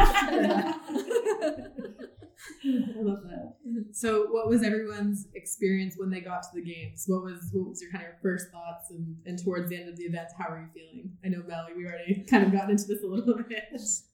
I 2.66 3.02
love 3.02 3.24
that. 3.24 3.56
So, 3.92 4.28
what 4.30 4.50
was 4.50 4.64
everyone's 4.64 5.28
experience 5.34 5.96
when 5.98 6.10
they 6.10 6.20
got 6.20 6.44
to 6.44 6.50
the 6.54 6.62
games? 6.62 7.06
What 7.08 7.24
was 7.24 7.50
what 7.54 7.70
was 7.70 7.82
your 7.82 7.92
kind 7.92 8.06
of 8.06 8.20
first 8.22 8.52
thoughts 8.52 8.90
and, 8.90 9.16
and 9.26 9.42
towards 9.42 9.70
the 9.70 9.78
end 9.78 9.90
of 9.90 9.98
the 9.98 10.04
event, 10.04 10.28
how 10.38 10.50
are 10.50 10.60
you 10.60 10.68
feeling? 10.74 11.12
I 11.24 11.30
know 11.30 11.44
Melly, 11.48 11.74
we 11.76 11.86
already 11.86 12.26
kind 12.30 12.46
of 12.46 12.52
got 12.52 12.70
into 12.70 12.86
this 12.86 13.04
a 13.04 13.08
little 13.08 13.38
bit. 13.48 13.64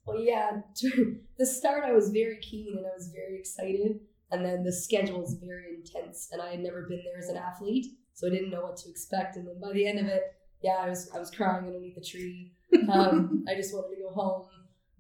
Well, 0.06 0.20
yeah, 0.20 0.62
the 1.38 1.46
start 1.46 1.84
I 1.86 1.94
was 1.94 2.10
very 2.10 2.40
keen 2.42 2.76
and 2.78 2.86
I 2.86 2.96
was 2.96 3.12
very 3.14 3.40
excited, 3.40 4.00
and 4.32 4.46
then 4.46 4.64
the 4.64 4.72
schedule 4.72 5.24
is 5.24 5.34
very 5.34 5.76
intense, 5.76 6.30
and 6.32 6.42
I 6.42 6.52
had 6.52 6.60
never 6.60 6.84
been 6.88 7.02
there 7.04 7.20
as 7.20 7.30
an 7.30 7.38
athlete, 7.38 7.88
so 8.14 8.28
I 8.28 8.30
didn't 8.30 8.52
know 8.52 8.62
what 8.62 8.78
to 8.78 8.90
expect. 8.90 9.36
And 9.36 9.48
then 9.48 9.60
by 9.62 9.74
the 9.74 9.88
end 9.88 10.00
of 10.00 10.08
it, 10.08 10.24
yeah, 10.62 10.78
I 10.82 10.90
was 10.90 11.10
I 11.14 11.20
was 11.20 11.32
crying 11.32 11.66
underneath 11.66 11.96
the 11.96 12.02
tree. 12.02 12.54
Um, 12.92 13.46
I 13.50 13.56
just 13.56 13.74
wanted 13.74 13.96
to 13.96 14.02
go 14.02 14.10
home. 14.10 14.46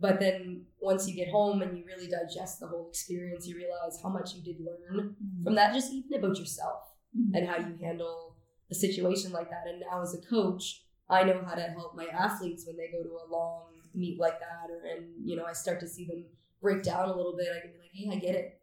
But 0.01 0.21
then 0.21 0.65
once 0.79 1.09
you 1.09 1.13
get 1.13 1.29
home 1.29 1.61
and 1.61 1.77
you 1.77 1.83
really 1.85 2.07
digest 2.07 2.61
the 2.61 2.67
whole 2.67 2.87
experience, 2.87 3.45
you 3.45 3.57
realize 3.57 3.99
how 4.01 4.07
much 4.07 4.33
you 4.33 4.41
did 4.41 4.63
learn 4.63 5.15
from 5.43 5.55
that, 5.55 5.73
just 5.73 5.91
even 5.91 6.23
about 6.23 6.39
yourself 6.39 6.83
and 7.33 7.45
how 7.45 7.57
you 7.57 7.75
handle 7.81 8.37
a 8.71 8.75
situation 8.75 9.33
like 9.33 9.49
that. 9.49 9.63
And 9.67 9.81
now 9.81 10.01
as 10.01 10.13
a 10.13 10.21
coach, 10.21 10.83
I 11.09 11.23
know 11.23 11.41
how 11.45 11.55
to 11.55 11.61
help 11.61 11.95
my 11.95 12.05
athletes 12.05 12.65
when 12.65 12.77
they 12.77 12.87
go 12.87 13.03
to 13.03 13.09
a 13.09 13.27
long 13.29 13.63
meet 13.93 14.19
like 14.19 14.39
that, 14.39 14.69
or 14.69 14.81
and 14.85 15.07
you 15.23 15.35
know 15.35 15.45
I 15.45 15.53
start 15.53 15.79
to 15.79 15.87
see 15.87 16.05
them 16.05 16.25
break 16.61 16.83
down 16.83 17.09
a 17.09 17.15
little 17.15 17.35
bit. 17.35 17.47
I 17.55 17.61
can 17.61 17.71
be 17.71 17.79
like, 17.79 17.91
hey, 17.91 18.09
I 18.11 18.19
get 18.19 18.35
it, 18.35 18.58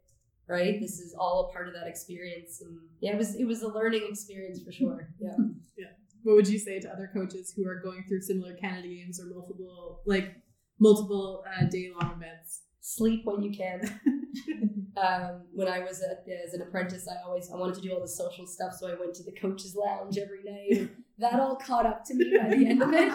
right? 0.47 0.79
This 0.79 0.99
is 0.99 1.15
all 1.17 1.49
a 1.49 1.53
part 1.53 1.67
of 1.67 1.73
that 1.73 1.87
experience, 1.87 2.61
and 2.61 2.77
yeah, 2.99 3.13
it 3.13 3.17
was 3.17 3.35
it 3.35 3.45
was 3.45 3.61
a 3.61 3.67
learning 3.67 4.07
experience 4.09 4.61
for 4.63 4.71
sure. 4.71 5.09
Yeah. 5.19 5.35
yeah. 5.77 5.87
What 6.23 6.35
would 6.35 6.47
you 6.47 6.59
say 6.59 6.79
to 6.79 6.89
other 6.89 7.09
coaches 7.13 7.53
who 7.55 7.65
are 7.67 7.79
going 7.81 8.03
through 8.07 8.21
similar 8.21 8.53
Canada 8.53 8.87
games 8.87 9.19
or 9.19 9.25
multiple 9.25 10.01
like 10.05 10.35
multiple 10.79 11.43
uh, 11.47 11.65
day 11.65 11.91
long 11.99 12.13
events? 12.13 12.61
Sleep 12.81 13.21
when 13.25 13.43
you 13.43 13.51
can. 13.57 13.81
um, 14.97 15.43
when 15.53 15.67
I 15.67 15.79
was 15.79 16.01
at, 16.01 16.25
as 16.45 16.53
an 16.53 16.61
apprentice, 16.61 17.07
I 17.07 17.25
always 17.25 17.49
I 17.51 17.55
wanted 17.55 17.75
to 17.75 17.81
do 17.81 17.93
all 17.93 18.01
the 18.01 18.07
social 18.07 18.45
stuff, 18.47 18.73
so 18.73 18.87
I 18.87 18.95
went 18.99 19.13
to 19.15 19.23
the 19.23 19.31
coaches' 19.31 19.75
lounge 19.75 20.17
every 20.17 20.43
night. 20.43 20.89
that 21.19 21.39
all 21.39 21.55
caught 21.55 21.85
up 21.85 22.03
to 22.05 22.13
me 22.13 22.37
by 22.37 22.49
the 22.49 22.67
end 22.67 22.81
of 22.81 22.93
it. 22.93 23.11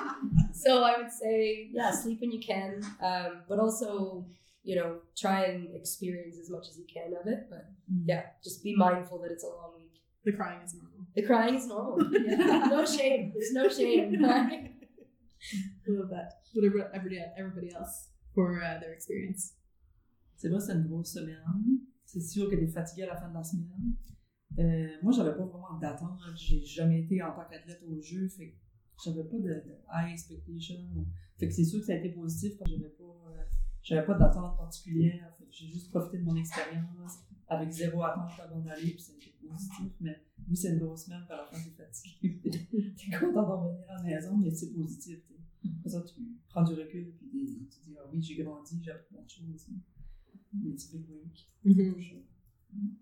So 0.52 0.82
I 0.82 0.98
would 0.98 1.10
say, 1.10 1.70
yeah, 1.72 1.92
sleep 1.92 2.20
when 2.20 2.32
you 2.32 2.40
can, 2.40 2.82
um, 3.02 3.42
but 3.48 3.58
also 3.58 4.26
you 4.62 4.76
know 4.76 4.98
try 5.16 5.44
and 5.44 5.74
experience 5.74 6.38
as 6.38 6.50
much 6.50 6.68
as 6.68 6.78
you 6.78 6.86
can 6.92 7.12
of 7.20 7.26
it. 7.26 7.46
But 7.50 7.66
yeah, 8.04 8.24
just 8.42 8.62
be 8.62 8.74
mindful 8.76 9.18
that 9.20 9.30
it's 9.30 9.44
a 9.44 9.48
long 9.48 9.72
week. 9.76 10.00
The 10.24 10.32
crying 10.32 10.60
is 10.64 10.74
normal. 10.74 11.06
The 11.14 11.22
crying 11.22 11.54
is 11.56 11.66
normal. 11.66 11.98
Yeah. 12.12 12.66
No 12.70 12.84
shame. 12.84 13.32
There's 13.34 13.52
no 13.52 13.68
shame. 13.68 14.24
I 14.24 14.70
love 15.88 16.10
that. 16.10 16.42
What 16.54 16.66
about 16.66 16.94
everybody, 16.94 17.20
everybody 17.36 17.74
else 17.74 18.08
for 18.34 18.62
uh, 18.62 18.78
their 18.80 18.92
experience? 18.92 19.54
C'est 20.36 20.48
vrai, 20.48 20.60
c'est 20.60 20.72
une 20.72 20.86
grosse 20.86 21.12
semaine. 21.12 21.38
C'est 22.04 22.20
sûr 22.20 22.50
que 22.50 22.56
t'es 22.56 22.66
fatigué 22.66 23.04
à 23.04 23.06
la 23.06 23.16
fin 23.16 23.28
de 23.28 23.34
la 23.34 23.42
semaine. 23.42 23.94
Euh, 24.58 24.88
moi, 25.02 25.12
j'avais 25.12 25.34
pas 25.34 25.44
vraiment 25.44 25.78
d'attente. 25.78 26.18
J'ai 26.36 26.64
jamais 26.64 27.00
été 27.00 27.22
en 27.22 27.32
tant 27.32 27.44
qu'athlète 27.48 27.82
au 27.88 28.00
jeu. 28.00 28.28
Fait 28.28 28.48
que 28.48 28.56
j'avais 29.04 29.24
pas 29.24 29.38
de, 29.38 29.48
de 29.48 29.74
high 29.92 30.12
expectation. 30.12 30.76
Fait 31.38 31.48
que 31.48 31.54
c'est 31.54 31.64
sûr 31.64 31.80
que 31.80 31.86
ça 31.86 31.92
a 31.94 31.96
été 31.96 32.10
positif 32.10 32.58
parce 32.58 32.70
que 32.70 32.76
j'avais 32.76 32.90
pas, 32.90 33.04
euh, 33.04 33.44
j'avais 33.82 34.06
pas 34.06 34.14
d'attente 34.14 34.56
particulière. 34.56 35.32
J'ai 35.50 35.66
juste 35.66 35.90
profité 35.90 36.18
de 36.18 36.24
mon 36.24 36.36
expérience 36.36 37.18
avec 37.48 37.70
zéro 37.70 38.02
attente 38.02 38.30
avant 38.38 38.60
d'aller. 38.60 38.92
Puis 38.92 39.00
ça 39.00 39.12
a 39.12 39.16
été 39.16 39.34
positif. 39.46 39.92
Mais 40.00 40.22
oui, 40.48 40.56
c'est 40.56 40.72
une 40.72 40.78
grosse 40.78 41.10
à 41.10 41.18
la 41.36 41.44
fin, 41.44 41.58
fatigué. 41.76 42.40
t'es 42.42 43.18
content 43.18 43.42
d'en 43.42 43.68
revenir 43.68 43.90
à 43.90 43.96
la 43.96 44.02
maison, 44.02 44.36
mais 44.36 44.50
c'est 44.50 44.72
positif. 44.72 45.18
Ça, 45.86 46.00
tu 46.02 46.14
prends 46.48 46.62
du 46.62 46.74
recul. 46.74 47.12
Puis 47.30 47.68
tu 47.70 47.80
dis, 47.84 47.96
ah 47.98 48.08
oui, 48.12 48.22
j'ai 48.22 48.42
grandi, 48.42 48.80
j'ai 48.82 48.90
appris 48.90 49.14
plein 49.14 49.22
de 49.22 49.28
choses. 49.28 49.66
Mais 50.54 50.70
big 50.92 51.08
week. 51.08 51.48
Mm-hmm. 51.64 52.96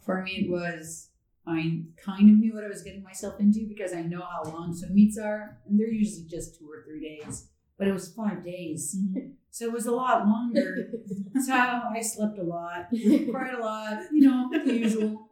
For 0.00 0.22
me, 0.22 0.44
it 0.44 0.50
was 0.50 1.10
I 1.46 1.84
kind 1.96 2.30
of 2.30 2.38
knew 2.38 2.54
what 2.54 2.64
I 2.64 2.68
was 2.68 2.82
getting 2.82 3.02
myself 3.02 3.40
into 3.40 3.66
because 3.68 3.92
I 3.94 4.02
know 4.02 4.20
how 4.20 4.50
long 4.50 4.74
swim 4.74 4.94
meets 4.94 5.18
are, 5.18 5.58
and 5.66 5.78
they're 5.78 5.88
usually 5.88 6.26
just 6.28 6.58
two 6.58 6.68
or 6.70 6.82
three 6.84 7.00
days. 7.00 7.48
But 7.78 7.88
it 7.88 7.92
was 7.92 8.12
five 8.12 8.44
days, 8.44 8.96
mm-hmm. 8.98 9.30
so 9.50 9.66
it 9.66 9.72
was 9.72 9.86
a 9.86 9.92
lot 9.92 10.26
longer. 10.26 10.90
so 11.46 11.54
I 11.54 12.00
slept 12.02 12.38
a 12.38 12.42
lot, 12.42 12.86
cried 13.30 13.54
a 13.54 13.60
lot, 13.60 14.02
you 14.12 14.28
know, 14.28 14.50
the 14.52 14.74
usual. 14.74 15.30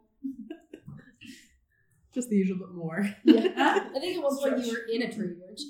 Just 2.13 2.29
the 2.29 2.37
usual, 2.37 2.57
but 2.59 2.73
more. 2.73 3.07
Yeah. 3.25 3.49
I 3.95 3.99
think 3.99 4.17
at 4.17 4.23
one 4.23 4.35
when 4.37 4.63
you 4.63 4.71
were 4.71 4.85
in 4.91 5.01
a 5.03 5.13
tree, 5.13 5.33
weren't? 5.39 5.61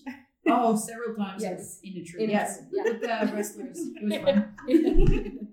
Oh, 0.47 0.77
several 0.77 1.15
times. 1.15 1.43
Yes, 1.43 1.79
in 1.83 1.97
a 1.97 2.05
tree. 2.05 2.23
In 2.23 2.29
yes, 2.29 2.59
yeah. 2.71 2.83
with 2.83 3.01
the 3.01 3.31
wrestlers. 3.33 3.79
It 3.79 4.03
was 4.03 4.17
fun. 4.23 5.47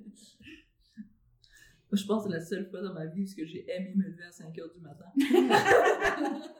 Je 1.95 2.07
pense 2.07 2.25
que 2.25 2.31
c'est 2.31 2.37
la 2.37 2.45
seule 2.45 2.67
fois 2.67 2.81
dans 2.81 2.93
ma 2.93 3.07
vie 3.07 3.23
où 3.23 3.45
j'ai 3.45 3.65
aimé 3.71 3.93
me 3.95 4.05
lever 4.05 4.25
à 4.25 4.33
5 4.33 4.59
heures 4.59 4.73
du 4.73 4.81
matin. 4.81 5.07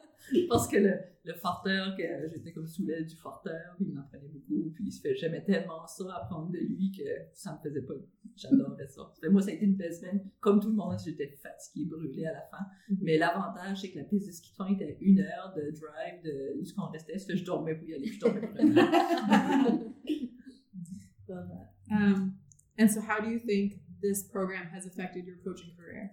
Parce 0.49 0.67
que 0.67 0.77
le, 0.77 0.93
le 1.23 1.33
farteur, 1.33 1.95
que 1.95 2.03
j'étais 2.29 2.51
comme 2.51 2.65
sous 2.65 2.85
l'aile 2.85 3.05
du 3.05 3.15
farteur, 3.15 3.75
puis 3.75 3.85
il 3.89 3.93
m'apprenait 3.93 4.27
beaucoup, 4.27 4.71
puis 4.73 4.85
il 4.85 4.91
se 4.91 5.01
fait, 5.01 5.15
j'aimais 5.15 5.43
tellement 5.43 5.85
ça 5.85 6.03
apprendre 6.15 6.49
de 6.51 6.57
lui 6.57 6.91
que 6.91 7.03
ça 7.33 7.53
me 7.53 7.69
faisait 7.69 7.83
pas. 7.83 7.93
J'adorais 8.35 8.87
ça. 8.87 9.13
Fait, 9.21 9.29
moi, 9.29 9.41
ça 9.41 9.51
a 9.51 9.53
été 9.53 9.65
une 9.65 9.75
belle 9.75 9.93
semaine. 9.93 10.27
Comme 10.39 10.59
tout 10.59 10.69
le 10.69 10.75
monde, 10.75 10.97
j'étais 11.03 11.27
fatiguée, 11.27 11.85
brûlée 11.85 12.25
à 12.25 12.33
la 12.33 12.41
fin. 12.41 12.65
Mais 13.01 13.17
l'avantage, 13.17 13.81
c'est 13.81 13.91
que 13.91 13.99
la 13.99 14.05
piste 14.05 14.27
de 14.27 14.31
ski 14.31 14.51
de 14.51 14.55
fond 14.55 14.65
était 14.73 14.85
à 14.85 14.97
une 14.99 15.19
heure 15.19 15.53
de 15.55 15.61
drive 15.71 16.23
de 16.23 16.59
où 16.59 16.65
ce 16.65 16.73
qu'on 16.73 16.87
restait. 16.87 17.17
Ça 17.17 17.27
fait 17.27 17.33
que 17.33 17.39
je 17.39 17.45
dormais 17.45 17.75
pour 17.75 17.87
y 17.87 17.93
aller, 17.93 18.07
puis 18.07 18.15
je 18.15 18.19
dormais 18.19 18.41
pour 18.41 18.51
revenir. 18.51 18.83
Um, 21.91 22.35
and 22.77 22.89
so, 22.89 23.01
how 23.01 23.19
do 23.19 23.29
you 23.29 23.39
think 23.39 23.73
this 24.07 24.23
program 24.23 24.67
has 24.73 24.85
affected 24.85 25.25
your 25.25 25.37
coaching 25.43 25.73
career? 25.75 26.09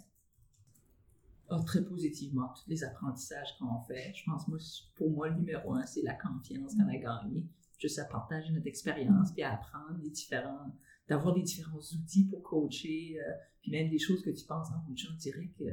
Ah, 1.51 1.61
très 1.67 1.85
positivement, 1.85 2.49
tous 2.55 2.69
les 2.71 2.83
apprentissages 2.83 3.57
qu'on 3.59 3.83
fait. 3.83 4.13
Je 4.15 4.25
pense, 4.25 4.49
moi, 4.49 4.59
pour 4.95 5.11
moi, 5.11 5.29
le 5.29 5.37
numéro 5.37 5.75
un, 5.75 5.85
c'est 5.85 6.03
la 6.03 6.15
confiance 6.15 6.75
qu'on 6.75 6.89
a 6.89 6.97
gagné. 6.97 7.47
Juste 7.79 7.99
à 7.99 8.05
partager 8.05 8.51
notre 8.53 8.69
expérience, 8.69 9.33
puis 9.33 9.43
à 9.43 9.55
apprendre 9.55 9.99
les 10.03 10.11
différents, 10.11 10.75
d'avoir 11.09 11.35
les 11.35 11.43
différents 11.43 11.81
outils 11.81 12.25
pour 12.25 12.43
coacher, 12.43 13.19
euh, 13.21 13.33
puis 13.61 13.71
même 13.71 13.91
des 13.91 13.99
choses 13.99 14.23
que 14.23 14.31
tu 14.31 14.45
penses, 14.47 14.69
en 14.71 14.83
mon 14.89 14.95
on 14.95 15.17
dirait 15.17 15.51
que 15.59 15.65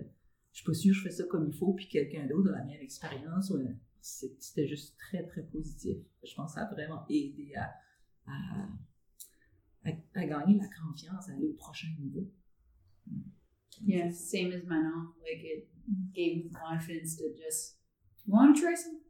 je 0.51 0.57
suis 0.57 0.65
pas 0.65 0.73
sûre 0.73 0.93
je 0.93 1.03
fais 1.03 1.11
ça 1.11 1.23
comme 1.25 1.47
il 1.47 1.55
faut, 1.55 1.73
puis 1.73 1.88
quelqu'un 1.88 2.25
d'autre 2.25 2.49
a 2.49 2.57
la 2.57 2.65
même 2.65 2.81
expérience. 2.81 3.53
C'était 4.01 4.67
juste 4.67 4.97
très, 4.97 5.25
très 5.27 5.43
positif. 5.43 5.97
Je 6.23 6.33
pense 6.35 6.53
que 6.53 6.59
ça 6.59 6.65
a 6.65 6.73
vraiment 6.73 7.05
aidé 7.09 7.53
à, 7.55 7.71
à, 9.86 9.89
à 10.15 10.25
gagner 10.25 10.57
la 10.57 10.67
confiance, 10.67 11.29
à 11.29 11.33
aller 11.33 11.48
au 11.48 11.53
prochain 11.53 11.88
niveau. 12.00 12.27
Yeah, 13.86 14.12
same 14.12 14.51
as 14.51 14.63
Manon. 14.65 15.13
Like 15.21 15.43
it 15.43 15.69
gave 16.13 16.43
me 16.43 16.50
confidence 16.51 17.15
to 17.17 17.24
just 17.38 17.77
you 18.25 18.33
want 18.33 18.55
to 18.55 18.62
try 18.62 18.75
something, 18.75 19.01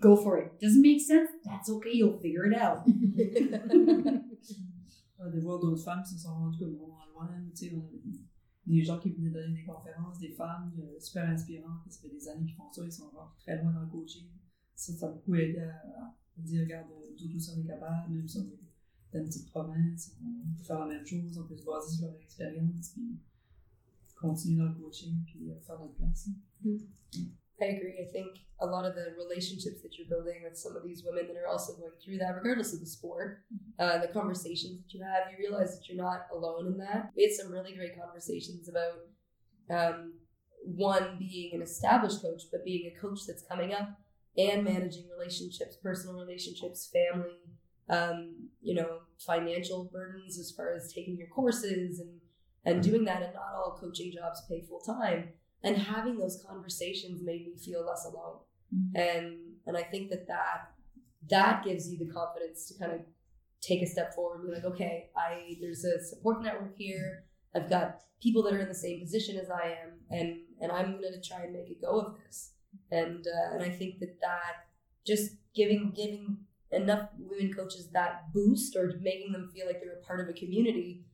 go 0.00 0.16
for 0.16 0.38
it. 0.38 0.58
Doesn't 0.60 0.82
make 0.82 1.00
sense? 1.00 1.30
That's 1.44 1.68
okay. 1.68 1.92
You'll 1.92 2.18
figure 2.20 2.46
it 2.46 2.56
out. 2.56 2.86
De 5.20 5.38
voir 5.38 5.58
d'autres 5.60 5.82
femmes 5.84 6.02
qui 6.02 6.14
se 6.14 6.20
sont 6.20 6.34
rendues 6.34 6.58
comme 6.58 6.76
vraiment 6.76 7.04
loin. 7.12 7.28
Tu 7.54 7.68
sais, 7.68 7.74
on 7.74 7.82
des 8.66 8.84
gens 8.84 8.98
qui 8.98 9.10
venaient 9.10 9.30
donner 9.30 9.54
des 9.54 9.64
conférences, 9.64 10.18
des 10.18 10.30
femmes 10.30 10.72
euh, 10.78 10.98
super 10.98 11.28
inspirantes, 11.28 11.80
ça 11.88 12.00
fait 12.00 12.08
des 12.08 12.28
années 12.28 12.46
qu'ils 12.46 12.54
font 12.54 12.70
ça, 12.72 12.82
ils 12.84 12.92
sont 12.92 13.08
vraiment 13.08 13.30
très 13.38 13.60
loin 13.60 13.72
dans 13.72 13.80
le 13.80 13.88
coaching. 13.88 14.28
Ça, 14.74 14.92
ça 14.92 15.06
a 15.06 15.10
beaucoup 15.10 15.34
aidé 15.34 15.58
à, 15.58 15.74
à 16.04 16.40
dire, 16.42 16.62
regarde, 16.62 16.90
euh, 16.92 17.16
nous 17.20 17.32
tous 17.32 17.50
on 17.50 17.60
est 17.60 17.66
capables, 17.66 18.12
même 18.12 18.28
si 18.28 18.38
on 18.38 18.44
est 18.44 18.60
petite 19.12 19.50
province, 19.50 20.16
on 20.22 20.56
peut 20.56 20.64
faire 20.64 20.80
la 20.80 20.86
même 20.86 21.06
chose, 21.06 21.38
on 21.38 21.46
peut 21.46 21.56
se 21.56 21.64
baser 21.64 21.96
sur 21.96 22.06
leur 22.06 22.20
expérience, 22.20 22.90
puis 22.90 23.18
continuer 24.20 24.58
dans 24.58 24.68
le 24.68 24.74
coaching, 24.74 25.24
puis 25.26 25.50
faire 25.66 25.78
notre 25.78 25.94
place. 25.94 26.28
I 27.62 27.76
agree. 27.76 27.98
I 28.00 28.10
think 28.10 28.38
a 28.60 28.66
lot 28.66 28.86
of 28.86 28.94
the 28.94 29.14
relationships 29.18 29.82
that 29.82 29.98
you're 29.98 30.08
building 30.08 30.42
with 30.42 30.56
some 30.56 30.76
of 30.76 30.82
these 30.82 31.04
women 31.04 31.26
that 31.28 31.36
are 31.36 31.46
also 31.46 31.74
going 31.74 31.92
through 32.02 32.18
that, 32.18 32.34
regardless 32.34 32.72
of 32.72 32.80
the 32.80 32.86
sport, 32.86 33.42
uh, 33.78 33.98
the 33.98 34.08
conversations 34.08 34.80
that 34.80 34.94
you 34.94 35.02
have, 35.02 35.30
you 35.30 35.36
realize 35.38 35.76
that 35.76 35.88
you're 35.88 36.02
not 36.02 36.26
alone 36.32 36.66
in 36.68 36.78
that. 36.78 37.10
We 37.16 37.24
had 37.24 37.32
some 37.32 37.52
really 37.52 37.74
great 37.74 37.98
conversations 38.00 38.68
about 38.68 39.04
um, 39.70 40.14
one 40.64 41.16
being 41.18 41.54
an 41.54 41.62
established 41.62 42.22
coach, 42.22 42.42
but 42.50 42.64
being 42.64 42.90
a 42.90 43.00
coach 43.00 43.20
that's 43.26 43.42
coming 43.42 43.72
up 43.72 43.88
and 44.36 44.64
managing 44.64 45.04
relationships, 45.16 45.76
personal 45.82 46.18
relationships, 46.18 46.90
family, 46.92 47.36
um, 47.90 48.48
you 48.62 48.74
know, 48.74 49.00
financial 49.18 49.84
burdens 49.92 50.38
as 50.38 50.50
far 50.56 50.74
as 50.74 50.92
taking 50.92 51.16
your 51.16 51.28
courses 51.28 52.00
and 52.00 52.20
and 52.64 52.82
doing 52.82 53.04
that. 53.04 53.22
And 53.22 53.34
not 53.34 53.54
all 53.54 53.76
coaching 53.80 54.12
jobs 54.12 54.42
pay 54.48 54.60
full 54.68 54.80
time 54.80 55.30
and 55.62 55.76
having 55.76 56.16
those 56.18 56.42
conversations 56.48 57.20
made 57.22 57.46
me 57.46 57.54
feel 57.56 57.84
less 57.86 58.04
alone 58.06 58.38
Mhm. 58.74 58.90
and 59.06 59.26
and 59.66 59.76
i 59.76 59.82
think 59.82 60.10
that 60.10 60.26
that 60.26 60.60
that 61.28 61.64
gives 61.64 61.90
you 61.90 61.98
the 61.98 62.10
confidence 62.12 62.66
to 62.68 62.78
kind 62.78 62.92
of 62.92 63.00
take 63.60 63.82
a 63.82 63.86
step 63.86 64.14
forward 64.14 64.40
and 64.40 64.48
be 64.48 64.54
like 64.54 64.64
okay 64.72 65.10
i 65.16 65.56
there's 65.60 65.84
a 65.84 66.02
support 66.02 66.42
network 66.42 66.74
here 66.78 67.24
i've 67.54 67.68
got 67.68 68.00
people 68.22 68.42
that 68.44 68.54
are 68.54 68.60
in 68.60 68.68
the 68.68 68.82
same 68.86 68.98
position 69.00 69.36
as 69.36 69.50
i 69.50 69.66
am 69.82 69.90
and 70.10 70.28
and 70.62 70.70
i'm 70.72 70.92
going 71.02 71.12
to 71.12 71.20
try 71.30 71.40
and 71.44 71.52
make 71.52 71.68
a 71.68 71.78
go 71.86 71.92
of 72.00 72.14
this 72.24 72.52
and 72.90 73.26
uh, 73.26 73.54
and 73.54 73.62
i 73.62 73.68
think 73.68 73.98
that 73.98 74.14
that 74.20 74.54
just 75.06 75.32
giving 75.54 75.92
giving 76.02 76.38
enough 76.72 77.08
women 77.18 77.52
coaches 77.52 77.88
that 77.92 78.32
boost 78.32 78.76
or 78.76 78.94
making 79.00 79.32
them 79.32 79.50
feel 79.52 79.66
like 79.66 79.80
they're 79.80 79.98
a 80.00 80.06
part 80.06 80.20
of 80.20 80.28
a 80.28 80.32
community 80.32 81.04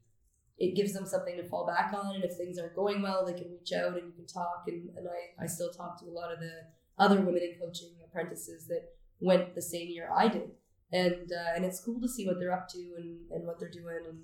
it 0.59 0.75
gives 0.75 0.93
them 0.93 1.07
something 1.07 1.37
to 1.37 1.45
fall 1.45 1.67
back 1.67 1.93
on. 1.93 2.15
And 2.15 2.25
if 2.25 2.35
things 2.35 2.59
aren't 2.59 2.75
going 2.75 3.03
well 3.03 3.27
they 3.27 3.35
can 3.35 3.51
reach 3.51 3.73
out 3.73 3.95
and 3.95 4.07
you 4.07 4.13
can 4.13 4.27
talk. 4.27 4.65
And, 4.67 4.89
and 4.97 5.07
I, 5.09 5.45
I 5.45 5.47
still 5.47 5.71
talk 5.71 5.99
to 6.01 6.07
a 6.07 6.11
lot 6.11 6.33
of 6.33 6.41
the 6.41 6.53
other 6.99 7.17
women 7.21 7.43
in 7.43 7.59
coaching 7.61 7.91
apprentices 8.05 8.67
that 8.69 8.95
went 9.21 9.55
the 9.55 9.63
same 9.63 9.89
year 9.89 10.09
I 10.15 10.29
did. 10.29 10.51
And 10.93 11.31
uh, 11.33 11.55
and 11.57 11.65
it's 11.65 11.81
cool 11.81 12.01
to 12.01 12.09
see 12.09 12.27
what 12.27 12.39
they're 12.39 12.53
up 12.53 12.69
to 12.69 12.79
and, 12.97 13.19
and 13.33 13.47
what 13.47 13.59
they're 13.59 13.71
doing. 13.71 14.01
And 14.09 14.19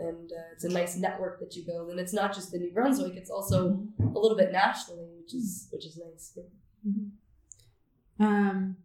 and 0.00 0.30
uh, 0.30 0.52
it's 0.52 0.64
a 0.64 0.68
nice 0.68 0.96
network 0.96 1.40
that 1.40 1.54
you 1.56 1.64
build. 1.64 1.90
And 1.90 1.98
it's 1.98 2.12
not 2.12 2.34
just 2.34 2.52
in 2.52 2.60
New 2.60 2.72
Brunswick 2.72 3.14
it's 3.16 3.30
also 3.30 3.86
a 4.00 4.18
little 4.18 4.36
bit 4.36 4.52
nationally 4.52 5.08
which 5.22 5.34
is 5.34 5.68
which 5.70 5.86
is 5.86 5.96
nice. 5.96 6.38
Um, 8.20 8.76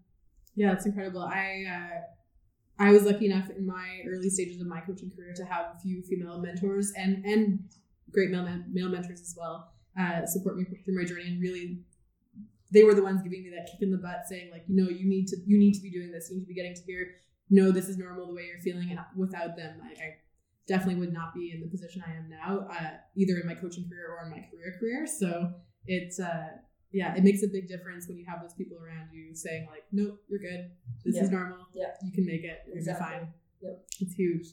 yeah, 0.55 0.69
that's 0.69 0.86
incredible. 0.86 1.22
I 1.22 1.65
uh, 1.69 2.83
I 2.83 2.91
was 2.91 3.03
lucky 3.03 3.25
enough 3.25 3.50
in 3.50 3.65
my 3.65 4.01
early 4.07 4.29
stages 4.29 4.60
of 4.60 4.67
my 4.67 4.81
coaching 4.81 5.12
career 5.15 5.33
to 5.36 5.45
have 5.45 5.75
a 5.75 5.79
few 5.79 6.01
female 6.03 6.39
mentors 6.39 6.91
and 6.98 7.24
and 7.25 7.60
great 8.12 8.29
male 8.29 8.48
male 8.72 8.89
mentors 8.89 9.22
as 9.22 9.36
well 9.38 9.74
uh, 10.00 10.25
support 10.25 10.57
me 10.57 10.65
through 10.65 10.95
my 10.95 11.05
journey 11.05 11.27
and 11.27 11.41
really 11.41 11.79
they 12.72 12.83
were 12.83 12.95
the 12.95 13.03
ones 13.03 13.22
giving 13.22 13.43
me 13.43 13.51
that 13.51 13.69
kick 13.72 13.81
in 13.81 13.91
the 13.91 13.98
butt 13.98 14.24
saying 14.27 14.50
like 14.51 14.63
you 14.67 14.75
know 14.75 14.89
you 14.89 15.07
need 15.07 15.27
to 15.27 15.38
you 15.45 15.57
need 15.57 15.74
to 15.74 15.81
be 15.81 15.91
doing 15.91 16.12
this. 16.12 16.29
You 16.29 16.38
need 16.38 16.43
to 16.43 16.48
be 16.48 16.55
getting 16.55 16.74
to 16.74 16.81
here. 16.81 17.07
No 17.50 17.72
this 17.72 17.88
is 17.88 17.98
normal 17.98 18.27
the 18.27 18.33
way 18.33 18.48
you're 18.48 18.62
feeling. 18.62 18.89
And 18.89 19.00
without 19.15 19.55
them 19.55 19.79
I, 19.83 19.89
I 19.89 20.15
definitely 20.67 20.95
would 20.95 21.13
not 21.13 21.33
be 21.36 21.51
in 21.53 21.62
the 21.62 21.67
position 21.67 22.03
I 22.07 22.13
am 22.13 22.29
now 22.29 22.67
uh, 22.72 22.98
either 23.15 23.39
in 23.39 23.48
my 23.48 23.53
coaching 23.53 23.88
career 23.88 24.07
or 24.10 24.25
in 24.25 24.31
my 24.31 24.48
career 24.50 24.75
career. 24.79 25.05
So 25.05 25.53
it's 25.86 26.19
uh, 26.19 26.48
yeah, 26.94 27.16
it 27.16 27.24
makes 27.24 27.44
a 27.44 27.48
big 27.48 27.68
difference 27.68 28.08
when 28.08 28.18
you 28.18 28.26
have 28.26 28.42
those 28.42 28.54
people 28.54 28.78
around 28.78 29.10
you 29.12 29.34
saying 29.36 29.68
like, 29.70 29.84
"Nope, 29.92 30.20
you're 30.30 30.40
good. 30.40 30.72
This 31.04 31.18
is 31.18 31.30
normal. 31.32 31.58
Yeah. 31.74 31.88
you 32.06 32.12
can 32.12 32.26
make 32.26 32.44
it. 32.44 32.60
You're 32.68 32.78
Exactly. 32.78 33.06
fine." 33.06 33.28
Yep. 33.62 33.86
It's 34.02 34.14
huge. 34.14 34.48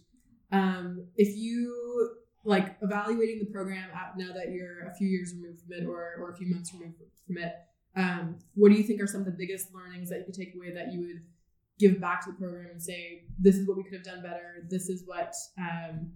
Um, 0.51 1.07
if 1.17 1.37
you 1.37 2.17
like 2.45 2.77
evaluating 2.81 3.39
the 3.39 3.45
program 3.53 3.89
at, 3.95 4.17
now 4.17 4.33
that 4.33 4.51
you're 4.51 4.89
a 4.89 4.95
few 4.95 5.07
years 5.07 5.35
removed 5.35 5.61
from 5.61 5.73
it, 5.75 5.87
or 5.87 6.15
or 6.19 6.31
a 6.31 6.37
few 6.37 6.49
months 6.53 6.73
removed 6.73 6.97
from 7.27 7.37
it, 7.39 7.53
um, 7.97 8.39
what 8.55 8.71
do 8.71 8.75
you 8.77 8.83
think 8.83 9.01
are 9.03 9.07
some 9.07 9.21
of 9.21 9.27
the 9.27 9.33
biggest 9.43 9.75
learnings 9.75 10.09
that 10.09 10.19
you 10.21 10.25
could 10.25 10.35
take 10.35 10.55
away 10.55 10.73
that 10.73 10.93
you 10.93 11.01
would 11.01 11.23
give 11.79 12.01
back 12.01 12.25
to 12.25 12.31
the 12.33 12.39
program 12.39 12.71
and 12.71 12.83
say, 12.83 13.25
"This 13.39 13.57
is 13.57 13.69
what 13.69 13.77
we 13.77 13.85
could 13.85 13.95
have 13.95 14.05
done 14.05 14.23
better. 14.23 14.67
This 14.69 14.89
is 14.89 15.03
what." 15.07 15.35
Um, 15.59 16.13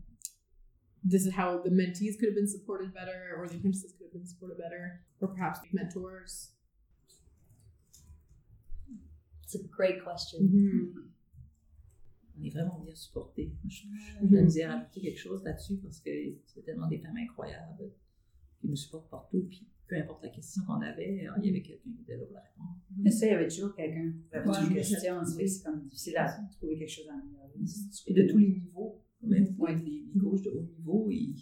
this 1.06 1.26
is 1.26 1.34
how 1.34 1.58
the 1.58 1.68
mentees 1.68 2.18
could 2.18 2.28
have 2.30 2.34
been 2.34 2.48
supported 2.48 2.94
better, 2.94 3.34
or 3.36 3.46
the 3.46 3.56
apprentices 3.56 3.92
could 3.98 4.03
have 4.14 4.20
been 4.22 4.26
supported 4.26 4.58
better, 4.58 5.00
or 5.20 5.28
perhaps 5.28 5.60
mentors? 5.72 6.50
it's 9.42 9.54
a 9.54 9.58
great 9.68 10.02
question 10.04 10.40
Mm-hmm. 10.40 11.00
On 12.36 12.42
est 12.42 12.50
vraiment 12.50 12.80
bien 12.80 12.94
supportés. 12.96 13.52
Je 13.68 13.86
j'ai 14.20 14.26
de 14.26 14.34
la 14.34 14.42
misère 14.42 14.70
à 14.72 14.74
ajouter 14.74 15.00
quelque 15.02 15.20
chose 15.20 15.44
là-dessus 15.44 15.76
parce 15.76 16.00
que 16.00 16.10
c'est 16.46 16.62
tellement 16.64 16.88
des 16.88 16.98
femmes 16.98 17.16
incroyables 17.16 17.92
qui 18.60 18.66
nous 18.66 18.74
supportent 18.74 19.08
partout. 19.08 19.46
Puis 19.48 19.68
peu 19.86 19.96
importe 19.96 20.24
la 20.24 20.30
question 20.30 20.64
qu'on 20.64 20.80
avait, 20.80 21.14
il 21.14 21.46
y 21.46 21.50
avait 21.50 21.62
quelqu'un 21.62 21.90
qui 21.94 22.02
était 22.02 22.16
là 22.16 22.24
pour 22.24 22.34
la 22.34 22.40
répondre. 22.40 22.76
Mais 22.96 23.12
ça, 23.12 23.26
il 23.26 23.30
y 23.30 23.34
avait 23.36 23.46
toujours 23.46 23.72
quelqu'un 23.76 24.10
qui 24.28 24.34
avait 24.34 24.48
Ouais, 24.48 24.56
une 24.66 24.74
question. 24.74 25.20
Que 25.20 25.46
c'est 25.46 25.62
comme 25.62 25.80
difficile 25.84 26.16
à 26.16 26.32
trouver 26.50 26.76
quelque 26.76 26.90
chose 26.90 27.06
à 27.08 27.12
améliorer. 27.14 27.52
Et 28.08 28.14
de 28.14 28.28
tous 28.32 28.38
les 28.38 28.48
niveaux, 28.48 29.00
même 29.22 29.54
Ouais. 29.56 29.76
les, 29.76 30.04
les 30.12 30.20
coachs 30.20 30.42
de 30.42 30.50
haut 30.50 30.62
niveau, 30.76 31.08
ils, 31.12 31.36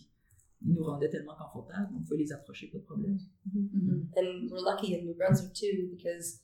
ils 0.66 0.75
nous 0.75 0.85
rendaient 0.85 1.09
tellement 1.11 1.35
confortables, 1.37 1.88
on 1.97 2.02
pouvait 2.02 2.19
les 2.19 2.33
approcher, 2.33 2.69
pas 2.69 2.78
de 2.78 2.85
problème. 2.85 3.19
Mhm. 3.54 4.09
and 4.16 4.50
we're 4.50 4.61
lucky 4.64 4.95
in 4.95 5.04
New 5.04 5.14
Brunswick 5.14 5.52
too 5.54 5.88
because 5.90 6.40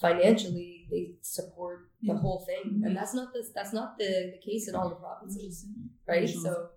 financially 0.00 0.86
they 0.90 1.16
support 1.22 1.90
the 2.02 2.08
Yeah. 2.14 2.20
whole 2.22 2.44
thing, 2.46 2.82
and 2.84 2.96
that's 2.96 3.14
not 3.14 3.32
the 3.32 3.42
that's 3.54 3.72
not 3.72 3.98
the, 3.98 4.32
the 4.34 4.38
case 4.48 4.68
in 4.68 4.74
all 4.74 4.88
the 4.88 4.96
provinces, 4.96 5.66
Right? 6.08 6.22
right? 6.22 6.28
So 6.28 6.70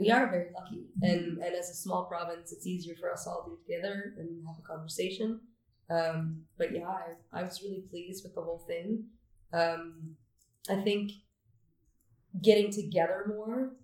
we 0.00 0.10
are 0.10 0.26
very 0.30 0.50
lucky, 0.58 0.88
and 1.02 1.38
and 1.44 1.54
as 1.54 1.68
a 1.70 1.74
small 1.74 2.06
province, 2.06 2.50
it's 2.52 2.66
easier 2.66 2.96
for 2.96 3.12
us 3.12 3.26
all 3.26 3.44
to 3.44 3.50
get 3.50 3.76
together 3.82 4.14
and 4.18 4.28
have 4.46 4.58
a 4.58 4.66
conversation. 4.66 5.40
Um, 5.90 6.46
but 6.56 6.72
yeah, 6.72 6.88
I, 6.88 7.16
I 7.38 7.42
was 7.42 7.62
really 7.62 7.82
pleased 7.90 8.24
with 8.24 8.34
the 8.34 8.40
whole 8.42 8.60
thing. 8.66 8.88
Um, 9.52 10.16
I 10.68 10.80
think 10.82 11.12
getting 12.40 12.70
together 12.72 13.26
more 13.28 13.76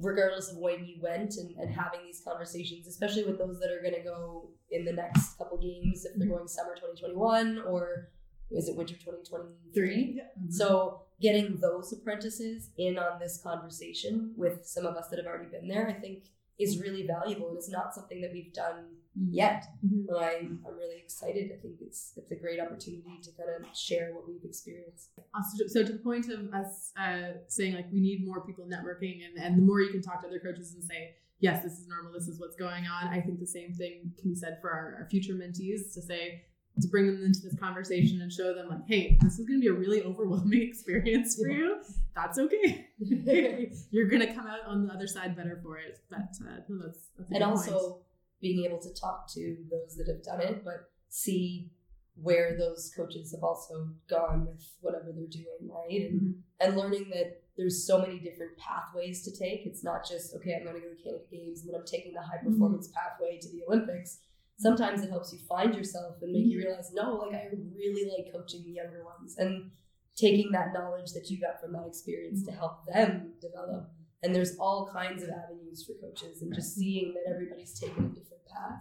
regardless 0.00 0.50
of 0.50 0.58
when 0.58 0.84
you 0.84 0.96
went 1.00 1.36
and, 1.36 1.54
and 1.56 1.72
having 1.72 2.00
these 2.04 2.22
conversations, 2.26 2.86
especially 2.86 3.24
with 3.24 3.38
those 3.38 3.58
that 3.60 3.70
are 3.70 3.80
going 3.82 3.94
to 3.94 4.02
go 4.02 4.50
in 4.70 4.84
the 4.84 4.92
next 4.92 5.36
couple 5.38 5.58
games, 5.58 6.04
if 6.04 6.16
they're 6.16 6.26
mm-hmm. 6.26 6.36
going 6.36 6.48
summer 6.48 6.74
2021 6.74 7.62
or 7.66 8.08
is 8.50 8.68
it 8.68 8.76
winter 8.76 8.94
2023? 8.94 9.72
Three. 9.74 10.14
Yeah. 10.16 10.22
Mm-hmm. 10.24 10.50
So 10.50 11.02
getting 11.20 11.58
those 11.60 11.92
apprentices 11.92 12.70
in 12.78 12.98
on 12.98 13.18
this 13.20 13.40
conversation 13.42 14.34
with 14.36 14.64
some 14.64 14.86
of 14.86 14.96
us 14.96 15.08
that 15.08 15.18
have 15.18 15.26
already 15.26 15.50
been 15.50 15.68
there, 15.68 15.88
I 15.88 15.92
think 15.92 16.24
is 16.58 16.80
really 16.80 17.06
valuable 17.06 17.48
and 17.48 17.56
it's 17.56 17.70
not 17.70 17.94
something 17.94 18.20
that 18.20 18.32
we've 18.32 18.52
done 18.52 18.84
yet. 19.28 19.66
Mhm. 19.84 20.06
But 20.08 20.22
I'm, 20.22 20.60
I'm 20.66 20.76
really 20.76 20.98
excited. 20.98 21.52
I 21.52 21.60
think 21.60 21.76
it's 21.80 22.14
it's 22.16 22.30
a 22.30 22.36
great 22.36 22.60
opportunity 22.60 23.20
to 23.22 23.30
kind 23.32 23.50
of 23.50 23.76
share 23.76 24.14
what 24.14 24.26
we've 24.28 24.44
experienced. 24.44 25.10
Also, 25.34 25.66
so 25.66 25.84
to 25.84 25.92
the 25.92 25.98
point 25.98 26.28
of 26.30 26.52
us 26.54 26.92
uh, 26.98 27.32
saying 27.48 27.74
like 27.74 27.86
we 27.92 28.00
need 28.00 28.26
more 28.26 28.44
people 28.46 28.64
networking, 28.64 29.20
and, 29.26 29.42
and 29.44 29.58
the 29.58 29.62
more 29.62 29.80
you 29.80 29.90
can 29.90 30.02
talk 30.02 30.22
to 30.22 30.28
other 30.28 30.40
coaches 30.40 30.74
and 30.74 30.82
say, 30.82 31.16
yes, 31.40 31.62
this 31.62 31.78
is 31.78 31.88
normal, 31.88 32.12
this 32.12 32.28
is 32.28 32.40
what's 32.40 32.56
going 32.56 32.86
on. 32.86 33.08
I 33.08 33.20
think 33.20 33.40
the 33.40 33.46
same 33.46 33.72
thing 33.74 34.12
can 34.20 34.30
be 34.30 34.36
said 34.36 34.58
for 34.60 34.70
our, 34.70 34.96
our 35.00 35.08
future 35.10 35.34
mentees 35.34 35.92
to 35.94 36.02
say 36.02 36.44
to 36.80 36.88
bring 36.88 37.06
them 37.06 37.24
into 37.24 37.40
this 37.40 37.58
conversation 37.58 38.22
and 38.22 38.32
show 38.32 38.54
them 38.54 38.68
like, 38.68 38.86
hey, 38.86 39.18
this 39.20 39.38
is 39.38 39.46
going 39.46 39.60
to 39.60 39.62
be 39.62 39.68
a 39.68 39.72
really 39.72 40.02
overwhelming 40.02 40.62
experience 40.68 41.36
for 41.36 41.48
you. 41.48 41.78
That's 42.14 42.38
okay. 42.38 42.86
You're 43.90 44.08
going 44.08 44.26
to 44.26 44.32
come 44.32 44.46
out 44.46 44.60
on 44.66 44.86
the 44.86 44.92
other 44.92 45.06
side 45.06 45.36
better 45.36 45.60
for 45.62 45.78
it. 45.78 45.98
But 46.08 46.18
uh, 46.18 46.60
that's, 46.68 47.08
that's 47.18 47.30
a 47.30 47.34
and 47.34 47.38
good 47.38 47.42
also 47.42 47.72
point. 47.72 48.02
Being 48.40 48.64
able 48.64 48.80
to 48.80 48.94
talk 48.94 49.32
to 49.34 49.56
those 49.70 49.96
that 49.96 50.08
have 50.08 50.22
done 50.22 50.40
it, 50.40 50.64
but 50.64 50.90
see 51.08 51.70
where 52.14 52.56
those 52.56 52.92
coaches 52.96 53.32
have 53.32 53.42
also 53.42 53.88
gone 54.08 54.46
with 54.46 54.62
whatever 54.80 55.12
they're 55.12 55.26
doing, 55.26 55.68
right? 55.68 56.10
And 56.10 56.20
Mhm. 56.20 56.42
and 56.60 56.76
learning 56.76 57.10
that 57.10 57.42
there's 57.56 57.86
so 57.86 57.98
many 57.98 58.18
different 58.18 58.56
pathways 58.58 59.22
to 59.24 59.36
take. 59.36 59.66
It's 59.66 59.82
not 59.82 60.06
just 60.06 60.34
okay, 60.36 60.54
I'm 60.54 60.64
going 60.64 60.76
to 60.76 60.80
go 60.80 60.94
to 60.94 61.02
Canada 61.02 61.24
Games 61.30 61.60
and 61.60 61.68
then 61.72 61.80
I'm 61.80 61.86
taking 61.86 62.12
the 62.12 62.20
high 62.20 62.36
mm-hmm. 62.38 62.52
performance 62.52 62.88
pathway 62.88 63.38
to 63.38 63.48
the 63.48 63.62
Olympics. 63.66 64.20
Sometimes 64.58 65.02
it 65.02 65.10
helps 65.10 65.32
you 65.32 65.38
find 65.48 65.74
yourself 65.74 66.20
and 66.20 66.32
make 66.32 66.44
you 66.44 66.58
mm-hmm. 66.58 66.68
realize, 66.68 66.92
no, 66.92 67.14
like 67.16 67.34
I 67.34 67.48
really 67.74 68.10
like 68.10 68.32
coaching 68.32 68.62
the 68.64 68.72
younger 68.72 69.04
ones 69.04 69.38
and 69.38 69.70
taking 70.16 70.52
that 70.52 70.74
knowledge 70.74 71.12
that 71.12 71.30
you 71.30 71.40
got 71.40 71.60
from 71.60 71.72
that 71.72 71.86
experience 71.86 72.44
to 72.44 72.50
mm-hmm. 72.50 72.58
help 72.58 72.84
them 72.86 73.32
develop. 73.40 73.90
And 74.22 74.34
there's 74.34 74.56
all 74.58 74.86
kinds 74.92 75.22
of 75.22 75.30
avenues 75.30 75.84
for 75.86 75.94
coaches, 75.94 76.42
and 76.42 76.52
just 76.54 76.74
seeing 76.76 77.14
that 77.14 77.24
everybody's 77.32 77.78
taken 77.78 78.04
a 78.04 78.08
different 78.08 78.44
path 78.46 78.80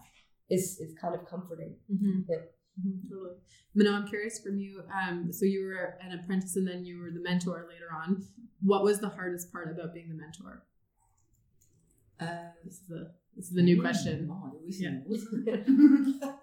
is 0.49 0.79
is 0.79 0.93
kind 1.01 1.15
of 1.15 1.25
comforting. 1.25 1.75
Mhm. 1.89 2.25
Yeah. 2.27 2.43
Mhm, 2.79 3.09
totally. 3.09 3.37
Manon, 3.75 3.93
I'm 3.93 4.07
curious 4.07 4.39
from 4.39 4.57
you. 4.57 4.83
Um, 4.99 5.31
so 5.31 5.45
you 5.45 5.61
were 5.65 5.97
an 6.01 6.11
apprentice 6.19 6.55
and 6.55 6.67
then 6.67 6.83
you 6.85 6.99
were 7.01 7.11
the 7.11 7.21
mentor 7.21 7.67
later 7.69 7.89
on. 7.93 8.23
What 8.61 8.83
was 8.83 8.99
the 8.99 9.09
hardest 9.09 9.51
part 9.51 9.69
about 9.71 9.93
being 9.93 10.09
the 10.09 10.15
mentor? 10.15 10.65
Euh, 12.21 12.49
This 12.65 12.81
is 12.81 12.87
the 12.87 13.13
this 13.35 13.45
is 13.49 13.53
the 13.53 13.61
new 13.61 13.77
oui, 13.77 13.81
question. 13.81 14.27
bon, 14.27 14.51
oui, 14.61 14.71
Yeah. 14.77 14.91
nouveau, 14.91 15.15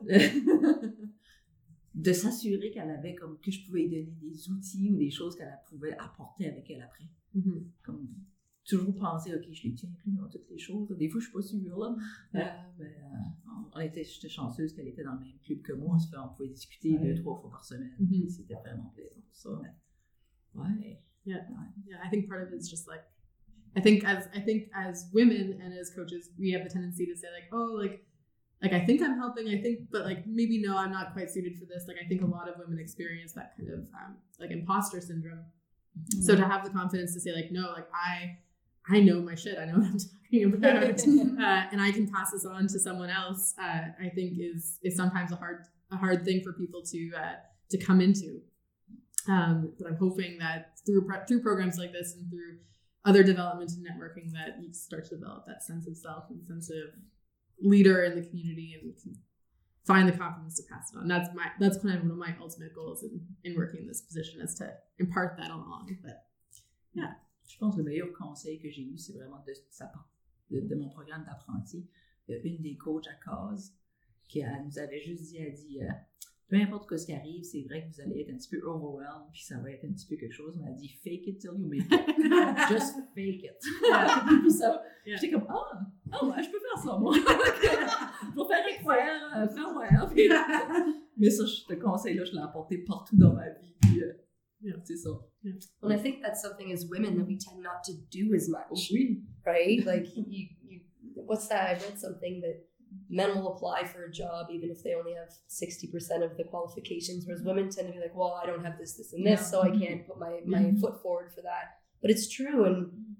de 1.94 2.12
s'assurer 2.12 2.70
qu'elle 2.70 2.90
avait 2.90 3.14
comme 3.14 3.38
que 3.40 3.50
je 3.50 3.64
pouvais 3.66 3.82
lui 3.82 3.90
donner 4.04 4.16
des 4.22 4.48
outils 4.50 4.90
ou 4.92 4.96
des 4.96 5.10
choses 5.10 5.34
qu'elle 5.36 5.58
pouvait 5.68 5.94
apporter 5.98 6.46
avec 6.48 6.70
elle 6.70 6.82
après. 6.82 7.08
Mhm. 7.34 7.70
Comme 7.82 8.08
toujours 8.66 8.94
penser, 8.96 9.34
ok, 9.34 9.44
je 9.52 9.62
l'ai 9.68 9.74
tiens 9.74 9.88
inclus 9.90 10.12
dans 10.12 10.28
toutes 10.28 10.48
les 10.50 10.58
choses. 10.58 10.88
Des 10.98 11.08
fois, 11.08 11.20
je 11.20 11.24
suis 11.26 11.32
pas 11.32 11.42
sûre 11.42 11.78
là. 11.78 11.90
Ouais. 12.34 12.40
Euh, 12.42 12.44
mais, 12.78 12.84
euh, 12.86 13.48
on- 13.48 13.70
on 13.78 13.80
était, 13.80 14.04
j'étais 14.04 14.28
chanceuse 14.28 14.72
qu'elle 14.74 14.88
était 14.88 15.04
dans 15.04 15.14
le 15.14 15.20
même 15.20 15.38
club 15.44 15.62
que 15.62 15.72
moi. 15.72 15.98
Ça 15.98 16.08
fait, 16.10 16.16
on 16.18 16.28
pouvait 16.34 16.48
discuter 16.48 16.92
Ouais. 16.92 17.14
deux, 17.14 17.20
trois 17.22 17.40
fois 17.40 17.50
par 17.50 17.64
semaine. 17.64 17.92
Mhm. 18.00 18.28
C'était 18.28 18.54
vraiment 18.54 18.90
plaisant 18.94 19.20
pour 19.20 19.34
ça. 19.36 19.50
mais- 19.62 20.60
ouais. 20.60 21.00
Yeah, 21.24 21.44
I 22.04 22.08
think 22.10 22.28
part 22.28 22.42
of 22.42 22.52
it 22.52 22.60
is 22.62 22.68
just 22.70 22.86
like 22.86 23.02
I 23.74 23.80
think 23.82 24.04
as 24.04 24.28
I 24.32 24.40
think 24.44 24.70
as 24.72 25.10
women 25.12 25.60
and 25.60 25.72
as 25.72 25.90
coaches, 25.90 26.30
we 26.38 26.52
have 26.54 26.62
the 26.64 26.72
tendency 26.72 27.04
to 27.06 27.14
say 27.16 27.26
like, 27.32 27.48
oh, 27.52 27.74
like 27.76 28.06
like 28.62 28.72
I 28.72 28.84
think 28.86 29.02
I'm 29.02 29.18
helping, 29.18 29.48
I 29.48 29.60
think, 29.60 29.90
but 29.90 30.04
like 30.06 30.24
maybe 30.26 30.62
no, 30.62 30.76
I'm 30.78 30.92
not 30.92 31.12
quite 31.14 31.30
suited 31.30 31.58
for 31.58 31.66
this. 31.66 31.86
Like 31.88 31.98
I 32.02 32.06
think 32.08 32.22
a 32.22 32.26
lot 32.26 32.48
of 32.48 32.56
women 32.58 32.78
experience 32.78 33.32
that 33.34 33.54
kind 33.56 33.68
of 33.70 33.80
um, 33.92 34.16
like 34.38 34.50
imposter 34.52 35.00
syndrome. 35.00 35.44
So 36.20 36.36
to 36.36 36.44
have 36.44 36.64
the 36.64 36.70
confidence 36.70 37.12
to 37.14 37.20
say 37.20 37.32
like, 37.34 37.50
no, 37.50 37.72
like 37.72 37.88
I 37.92 38.38
I 38.88 39.00
know 39.00 39.20
my 39.20 39.34
shit. 39.34 39.58
I 39.58 39.64
know 39.64 39.78
what 39.78 39.86
I'm 39.86 39.98
talking 39.98 40.54
about, 40.54 41.00
uh, 41.00 41.68
and 41.72 41.80
I 41.80 41.90
can 41.90 42.08
pass 42.10 42.30
this 42.32 42.44
on 42.44 42.68
to 42.68 42.78
someone 42.78 43.10
else. 43.10 43.54
Uh, 43.60 43.82
I 44.00 44.08
think 44.14 44.38
is 44.38 44.78
is 44.82 44.96
sometimes 44.96 45.32
a 45.32 45.36
hard 45.36 45.64
a 45.90 45.96
hard 45.96 46.24
thing 46.24 46.42
for 46.42 46.52
people 46.52 46.82
to 46.82 47.10
uh, 47.16 47.34
to 47.70 47.78
come 47.78 48.00
into. 48.00 48.40
Um, 49.28 49.72
but 49.78 49.88
I'm 49.88 49.96
hoping 49.96 50.38
that 50.38 50.78
through 50.86 51.08
through 51.26 51.42
programs 51.42 51.78
like 51.78 51.92
this 51.92 52.14
and 52.14 52.30
through 52.30 52.58
other 53.04 53.22
development 53.22 53.70
and 53.72 53.86
networking, 53.86 54.32
that 54.32 54.60
you 54.60 54.72
start 54.72 55.04
to 55.08 55.16
develop 55.16 55.46
that 55.46 55.62
sense 55.62 55.86
of 55.86 55.96
self 55.96 56.24
and 56.30 56.44
sense 56.44 56.70
of 56.70 56.94
leader 57.60 58.04
in 58.04 58.14
the 58.14 58.26
community 58.26 58.76
and 58.80 58.94
can 59.02 59.16
find 59.86 60.08
the 60.08 60.16
confidence 60.16 60.56
to 60.56 60.62
pass 60.70 60.92
it 60.92 60.98
on. 60.98 61.08
That's 61.08 61.28
my 61.34 61.46
that's 61.58 61.78
kind 61.78 61.96
of 61.96 62.02
one 62.02 62.10
of 62.12 62.18
my 62.18 62.34
ultimate 62.40 62.74
goals 62.74 63.02
in, 63.02 63.20
in 63.44 63.56
working 63.56 63.80
in 63.80 63.86
this 63.86 64.02
position 64.02 64.40
is 64.40 64.54
to 64.56 64.72
impart 64.98 65.36
that 65.38 65.50
along. 65.50 65.96
But 66.02 66.24
Je 67.46 67.58
pense 67.58 67.74
que 67.76 67.80
le 67.80 67.84
meilleur 67.88 68.12
conseil 68.12 68.58
que 68.58 68.68
j'ai 68.70 68.82
eu, 68.82 68.98
c'est 68.98 69.12
vraiment 69.14 69.42
de, 69.46 69.52
de, 70.56 70.60
de 70.66 70.74
mon 70.74 70.88
programme 70.88 71.24
d'apprenti. 71.24 71.86
Une 72.28 72.60
des 72.60 72.76
coachs 72.76 73.06
à 73.06 73.30
cause 73.30 73.72
qui 74.28 74.40
elle 74.40 74.64
nous 74.64 74.78
avait 74.78 75.00
juste 75.00 75.22
dit, 75.22 75.36
elle 75.38 75.52
dit, 75.54 75.80
euh, 75.80 75.86
peu 76.48 76.56
importe 76.56 76.96
ce 76.96 77.06
qui 77.06 77.12
arrive, 77.12 77.44
c'est 77.44 77.62
vrai 77.62 77.84
que 77.86 77.94
vous 77.94 78.00
allez 78.00 78.20
être 78.22 78.30
un 78.30 78.36
petit 78.36 78.48
peu 78.48 78.60
overwhelmed, 78.66 79.28
puis 79.32 79.42
ça 79.44 79.58
va 79.58 79.70
être 79.70 79.84
un 79.84 79.92
petit 79.92 80.06
peu 80.06 80.16
quelque 80.16 80.32
chose, 80.32 80.56
mais 80.60 80.68
elle 80.68 80.74
dit, 80.76 80.88
fake 80.88 81.26
it 81.28 81.38
till 81.40 81.50
you 81.56 81.66
make 81.66 81.82
it. 81.82 82.68
Just 82.68 82.94
fake 83.14 83.44
it. 83.44 83.58
puis 84.42 84.50
ça, 84.50 84.82
Yeah. 85.06 85.16
j'étais 85.20 85.34
comme, 85.34 85.46
ah, 85.48 85.80
ah 86.10 86.24
ouais, 86.26 86.42
je 86.42 86.50
peux 86.50 86.58
faire 86.58 86.82
ça, 86.82 86.98
moi. 86.98 87.14
Pour 88.34 88.48
faire 88.48 88.64
croire, 88.80 89.36
euh, 89.36 89.48
faire 89.48 89.72
voir. 89.72 90.10
Puis, 90.12 90.28
mais 91.16 91.30
ça, 91.30 91.44
je- 91.46 91.62
ce 91.68 91.74
conseil-là, 91.74 92.24
je 92.24 92.32
l'ai 92.32 92.40
apporté 92.42 92.78
partout 92.78 93.16
dans 93.16 93.32
ma 93.32 93.48
vie. 93.50 93.72
Puis, 93.82 94.02
euh, 94.02 94.12
Yeah. 94.60 94.74
c'est 94.84 94.96
ça. 94.96 95.10
And 95.82 95.92
I 95.92 95.96
think 95.98 96.22
that's 96.22 96.42
something 96.42 96.72
as 96.72 96.86
women 96.90 97.16
that 97.18 97.26
we 97.26 97.38
tend 97.38 97.62
not 97.62 97.84
to 97.84 97.92
do 98.10 98.34
as 98.34 98.48
much. 98.48 98.90
Oui. 98.92 99.22
right? 99.44 99.84
Like 99.86 100.06
you, 100.16 100.24
you, 100.60 100.80
what's 101.14 101.46
that? 101.48 101.68
I 101.68 101.72
read 101.74 101.98
something 101.98 102.40
that 102.40 102.64
men 103.10 103.36
will 103.36 103.54
apply 103.54 103.84
for 103.84 104.04
a 104.04 104.10
job 104.10 104.46
even 104.50 104.70
if 104.70 104.82
they 104.82 104.94
only 104.94 105.12
have 105.12 105.28
sixty 105.46 105.86
percent 105.88 106.22
of 106.22 106.36
the 106.36 106.44
qualifications, 106.44 107.24
whereas 107.26 107.42
women 107.44 107.68
tend 107.70 107.86
to 107.88 107.92
be 107.92 108.00
like, 108.00 108.14
well, 108.14 108.40
I 108.42 108.46
don't 108.46 108.64
have 108.64 108.78
this, 108.78 108.96
this, 108.96 109.12
and 109.12 109.24
this, 109.26 109.40
Yeah. 109.40 109.46
so 109.46 109.62
I 109.62 109.70
can't 109.70 110.06
put 110.06 110.18
my 110.18 110.40
my 110.46 110.58
Mhm. 110.62 110.80
foot 110.80 111.02
forward 111.02 111.32
for 111.32 111.42
that. 111.42 111.64
But 112.02 112.10
it's 112.10 112.28
true, 112.28 112.64
and 112.64 112.78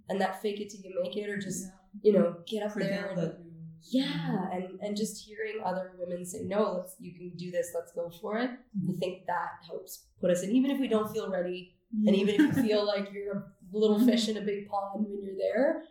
and 0.08 0.20
that 0.20 0.40
fake 0.42 0.60
it 0.60 0.70
till 0.70 0.80
you 0.80 0.92
make 1.02 1.16
it, 1.16 1.28
or 1.28 1.36
just 1.38 1.66
you 2.02 2.12
know 2.12 2.36
get 2.46 2.62
up 2.62 2.74
there. 2.74 3.08
Pretend 3.08 3.10
And, 3.10 3.18
that. 3.18 3.38
Yeah, 3.82 4.50
and 4.52 4.80
and 4.80 4.96
just 4.96 5.24
hearing 5.24 5.62
other 5.64 5.92
women 5.98 6.24
say, 6.24 6.42
no, 6.42 6.72
let's 6.72 6.96
you 6.98 7.12
can 7.12 7.30
do 7.36 7.50
this, 7.50 7.72
let's 7.74 7.92
go 7.92 8.10
for 8.20 8.38
it. 8.38 8.50
I 8.50 8.78
mm-hmm. 8.78 8.98
think 8.98 9.26
that 9.26 9.64
helps 9.66 10.06
put 10.20 10.30
us 10.30 10.42
in, 10.42 10.50
even 10.52 10.70
if 10.70 10.80
we 10.80 10.88
don't 10.88 11.12
feel 11.12 11.30
ready, 11.30 11.74
and 12.06 12.14
even 12.14 12.34
if 12.34 12.40
you 12.40 12.48
mm-hmm. 12.48 12.66
feel 12.66 12.86
like 12.86 13.12
you're 13.12 13.36
a 13.36 13.76
little 13.76 13.98
mm-hmm. 13.98 14.08
fish 14.08 14.28
in 14.28 14.36
a 14.36 14.40
big 14.40 14.68
pond 14.68 15.06
when 15.06 15.22
you're 15.22 15.36
there, 15.38 15.82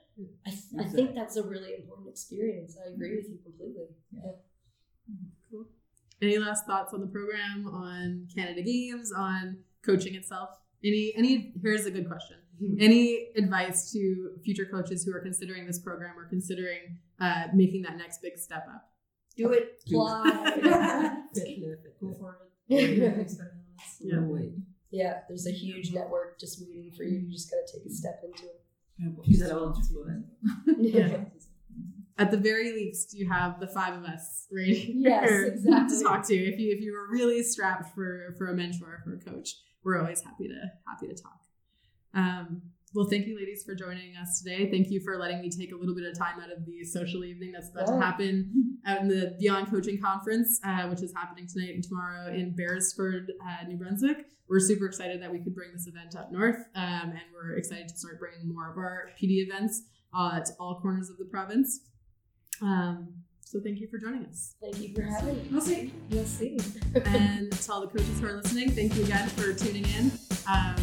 I, 0.45 0.49
th- 0.49 0.61
I 0.79 0.83
think 0.83 1.15
that's 1.15 1.35
a 1.35 1.43
really 1.43 1.73
important 1.75 2.09
experience. 2.09 2.77
I 2.83 2.93
agree 2.93 3.15
with 3.15 3.29
you 3.29 3.39
completely. 3.43 3.87
yeah. 4.11 4.31
Cool. 5.51 5.65
Any 6.21 6.37
last 6.37 6.65
thoughts 6.65 6.93
on 6.93 7.01
the 7.01 7.07
program, 7.07 7.67
on 7.67 8.27
Canada 8.33 8.61
Games, 8.61 9.11
on 9.15 9.57
coaching 9.85 10.15
itself? 10.15 10.49
Any 10.83 11.13
any 11.15 11.53
here's 11.61 11.85
a 11.85 11.91
good 11.91 12.07
question. 12.07 12.37
Any 12.79 13.29
advice 13.35 13.91
to 13.93 14.31
future 14.43 14.65
coaches 14.65 15.03
who 15.03 15.13
are 15.13 15.19
considering 15.19 15.65
this 15.65 15.79
program 15.79 16.17
or 16.17 16.25
considering 16.25 16.97
uh, 17.19 17.45
making 17.53 17.81
that 17.83 17.97
next 17.97 18.21
big 18.21 18.37
step 18.37 18.65
up? 18.73 18.89
Do 19.37 19.51
it, 19.51 19.81
fly. 19.89 20.23
Go 22.01 22.13
for 22.19 22.37
it. 22.69 23.25
yeah, 23.99 24.11
Yeah. 24.91 25.19
There's 25.27 25.45
a 25.47 25.51
huge 25.51 25.91
network 25.91 26.39
just 26.39 26.61
waiting 26.61 26.91
for 26.95 27.03
you. 27.03 27.19
You 27.19 27.31
just 27.31 27.51
gotta 27.51 27.65
take 27.71 27.85
a 27.85 27.93
step 27.93 28.21
into 28.23 28.45
it. 28.45 28.61
Puis 29.23 29.35
vous 29.35 29.41
allez 29.43 29.51
avoir 29.51 29.73
du 29.73 29.81
fun. 29.81 30.23
Yeah. 30.79 31.25
At 32.17 32.31
the 32.31 32.37
very 32.37 32.71
least, 32.71 33.13
you 33.13 33.27
have 33.29 33.59
the 33.59 33.67
five 33.67 33.93
of 33.93 34.05
us 34.05 34.47
right 34.49 34.67
Yes, 34.87 35.27
here 35.29 35.45
exactly. 35.47 35.97
to 35.97 36.03
talk 36.03 36.25
to. 36.27 36.33
If 36.33 36.57
you 36.57 36.73
if 36.73 36.79
you 36.81 36.93
were 36.93 37.09
really 37.11 37.43
strapped 37.43 37.93
for 37.93 38.33
for 38.37 38.47
a 38.47 38.53
mentor 38.55 38.87
or 38.87 39.01
for 39.03 39.15
a 39.15 39.19
coach, 39.19 39.57
we're 39.83 39.99
always 39.99 40.21
happy 40.21 40.47
to 40.47 40.71
happy 40.87 41.07
to 41.07 41.13
talk. 41.21 41.41
Um, 42.15 42.61
well, 42.93 43.07
thank 43.09 43.27
you, 43.27 43.35
ladies, 43.37 43.63
for 43.65 43.75
joining 43.75 44.15
us 44.15 44.41
today. 44.41 44.71
Thank 44.71 44.89
you 44.89 45.01
for 45.01 45.17
letting 45.17 45.41
me 45.41 45.49
take 45.49 45.73
a 45.73 45.75
little 45.75 45.93
bit 45.93 46.05
of 46.05 46.17
time 46.17 46.39
out 46.39 46.49
of 46.49 46.65
the 46.65 46.83
social 46.85 47.25
evening 47.25 47.51
that's 47.51 47.69
about 47.69 47.87
Yeah. 47.89 47.95
to 47.95 47.99
happen 48.05 48.77
out 48.85 49.01
in 49.01 49.09
the 49.09 49.35
Beyond 49.37 49.67
Coaching 49.67 49.99
Conference, 49.99 50.61
uh, 50.63 50.87
which 50.87 51.01
is 51.01 51.13
happening 51.13 51.45
tonight 51.45 51.75
and 51.75 51.83
tomorrow 51.83 52.33
in 52.33 52.55
Beresford, 52.55 53.33
uh, 53.45 53.67
New 53.67 53.75
Brunswick. 53.75 54.27
We're 54.47 54.61
super 54.61 54.85
excited 54.85 55.21
that 55.21 55.31
we 55.31 55.39
could 55.39 55.53
bring 55.53 55.73
this 55.73 55.87
event 55.87 56.15
up 56.15 56.31
north, 56.31 56.57
um, 56.75 57.09
and 57.11 57.21
we're 57.33 57.57
excited 57.57 57.89
to 57.89 57.97
start 57.97 58.17
bringing 58.19 58.47
more 58.47 58.71
of 58.71 58.77
our 58.77 59.09
PD 59.19 59.41
events 59.45 59.81
uh, 60.13 60.39
to 60.39 60.53
all 60.57 60.79
corners 60.79 61.09
of 61.09 61.17
the 61.17 61.25
province. 61.25 61.81
Um, 62.61 63.09
so 63.41 63.59
thank 63.59 63.79
you 63.81 63.87
for 63.89 63.97
joining 63.97 64.25
us. 64.27 64.55
Thank 64.61 64.79
you 64.79 64.93
for 64.95 65.01
having 65.01 65.35
me. 65.35 65.47
We'll 65.51 65.59
see. 65.61 65.91
We'll 66.11 66.23
see. 66.25 66.57
and 67.05 67.51
to 67.51 67.71
all 67.73 67.81
the 67.81 67.87
coaches 67.87 68.19
who 68.21 68.27
are 68.27 68.33
listening, 68.37 68.71
thank 68.71 68.95
you 68.95 69.03
again 69.03 69.27
for 69.29 69.53
tuning 69.53 69.83
in. 69.97 70.11
Um, 70.47 70.75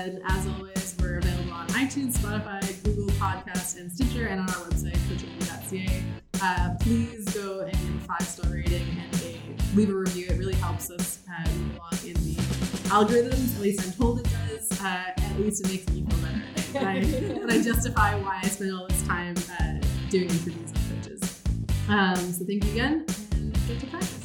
and 0.00 0.20
as 0.26 0.46
always, 0.48 0.96
we're 1.00 1.18
available 1.18 1.52
on 1.52 1.66
iTunes, 1.68 2.16
Spotify, 2.16 2.82
Google 2.82 3.06
Podcast, 3.14 3.78
and 3.78 3.90
Stitcher, 3.92 4.26
and 4.26 4.40
on 4.40 4.48
our 4.48 4.56
website, 4.56 4.98
coaching.ca. 5.08 6.02
Uh, 6.42 6.74
please 6.80 7.24
go 7.34 7.60
and 7.60 7.72
give 7.72 7.96
a 7.96 8.00
five 8.00 8.22
star 8.22 8.50
rating 8.50 8.82
and 8.98 9.22
a, 9.22 9.76
leave 9.76 9.90
a 9.90 9.94
review. 9.94 10.26
It 10.28 10.38
really 10.38 10.54
helps 10.54 10.90
us 10.90 11.20
uh, 11.30 11.48
move 11.50 11.76
along 11.76 11.92
in 12.04 12.14
the 12.14 12.34
algorithms, 12.90 13.54
at 13.56 13.62
least 13.62 13.86
I'm 13.86 13.92
told 13.92 14.18
it 14.18 14.28
does, 14.30 14.80
uh, 14.80 15.12
at 15.16 15.38
least 15.38 15.64
it 15.64 15.70
makes 15.70 15.88
me 15.88 16.04
feel 16.04 16.18
better. 16.18 16.42
And 16.74 16.86
I, 16.86 16.94
and 17.42 17.52
I 17.52 17.62
justify 17.62 18.16
why 18.16 18.40
I 18.42 18.48
spend 18.48 18.74
all 18.74 18.86
this 18.88 19.02
time 19.02 19.36
uh, 19.60 19.80
doing 20.10 20.28
interviews 20.28 20.72
with 20.72 21.02
coaches. 21.04 21.42
Um, 21.88 22.16
so 22.32 22.44
thank 22.44 22.64
you 22.64 22.72
again, 22.72 23.06
and 23.32 23.52
get 23.68 23.78
to 23.80 23.86
practice. 23.86 24.23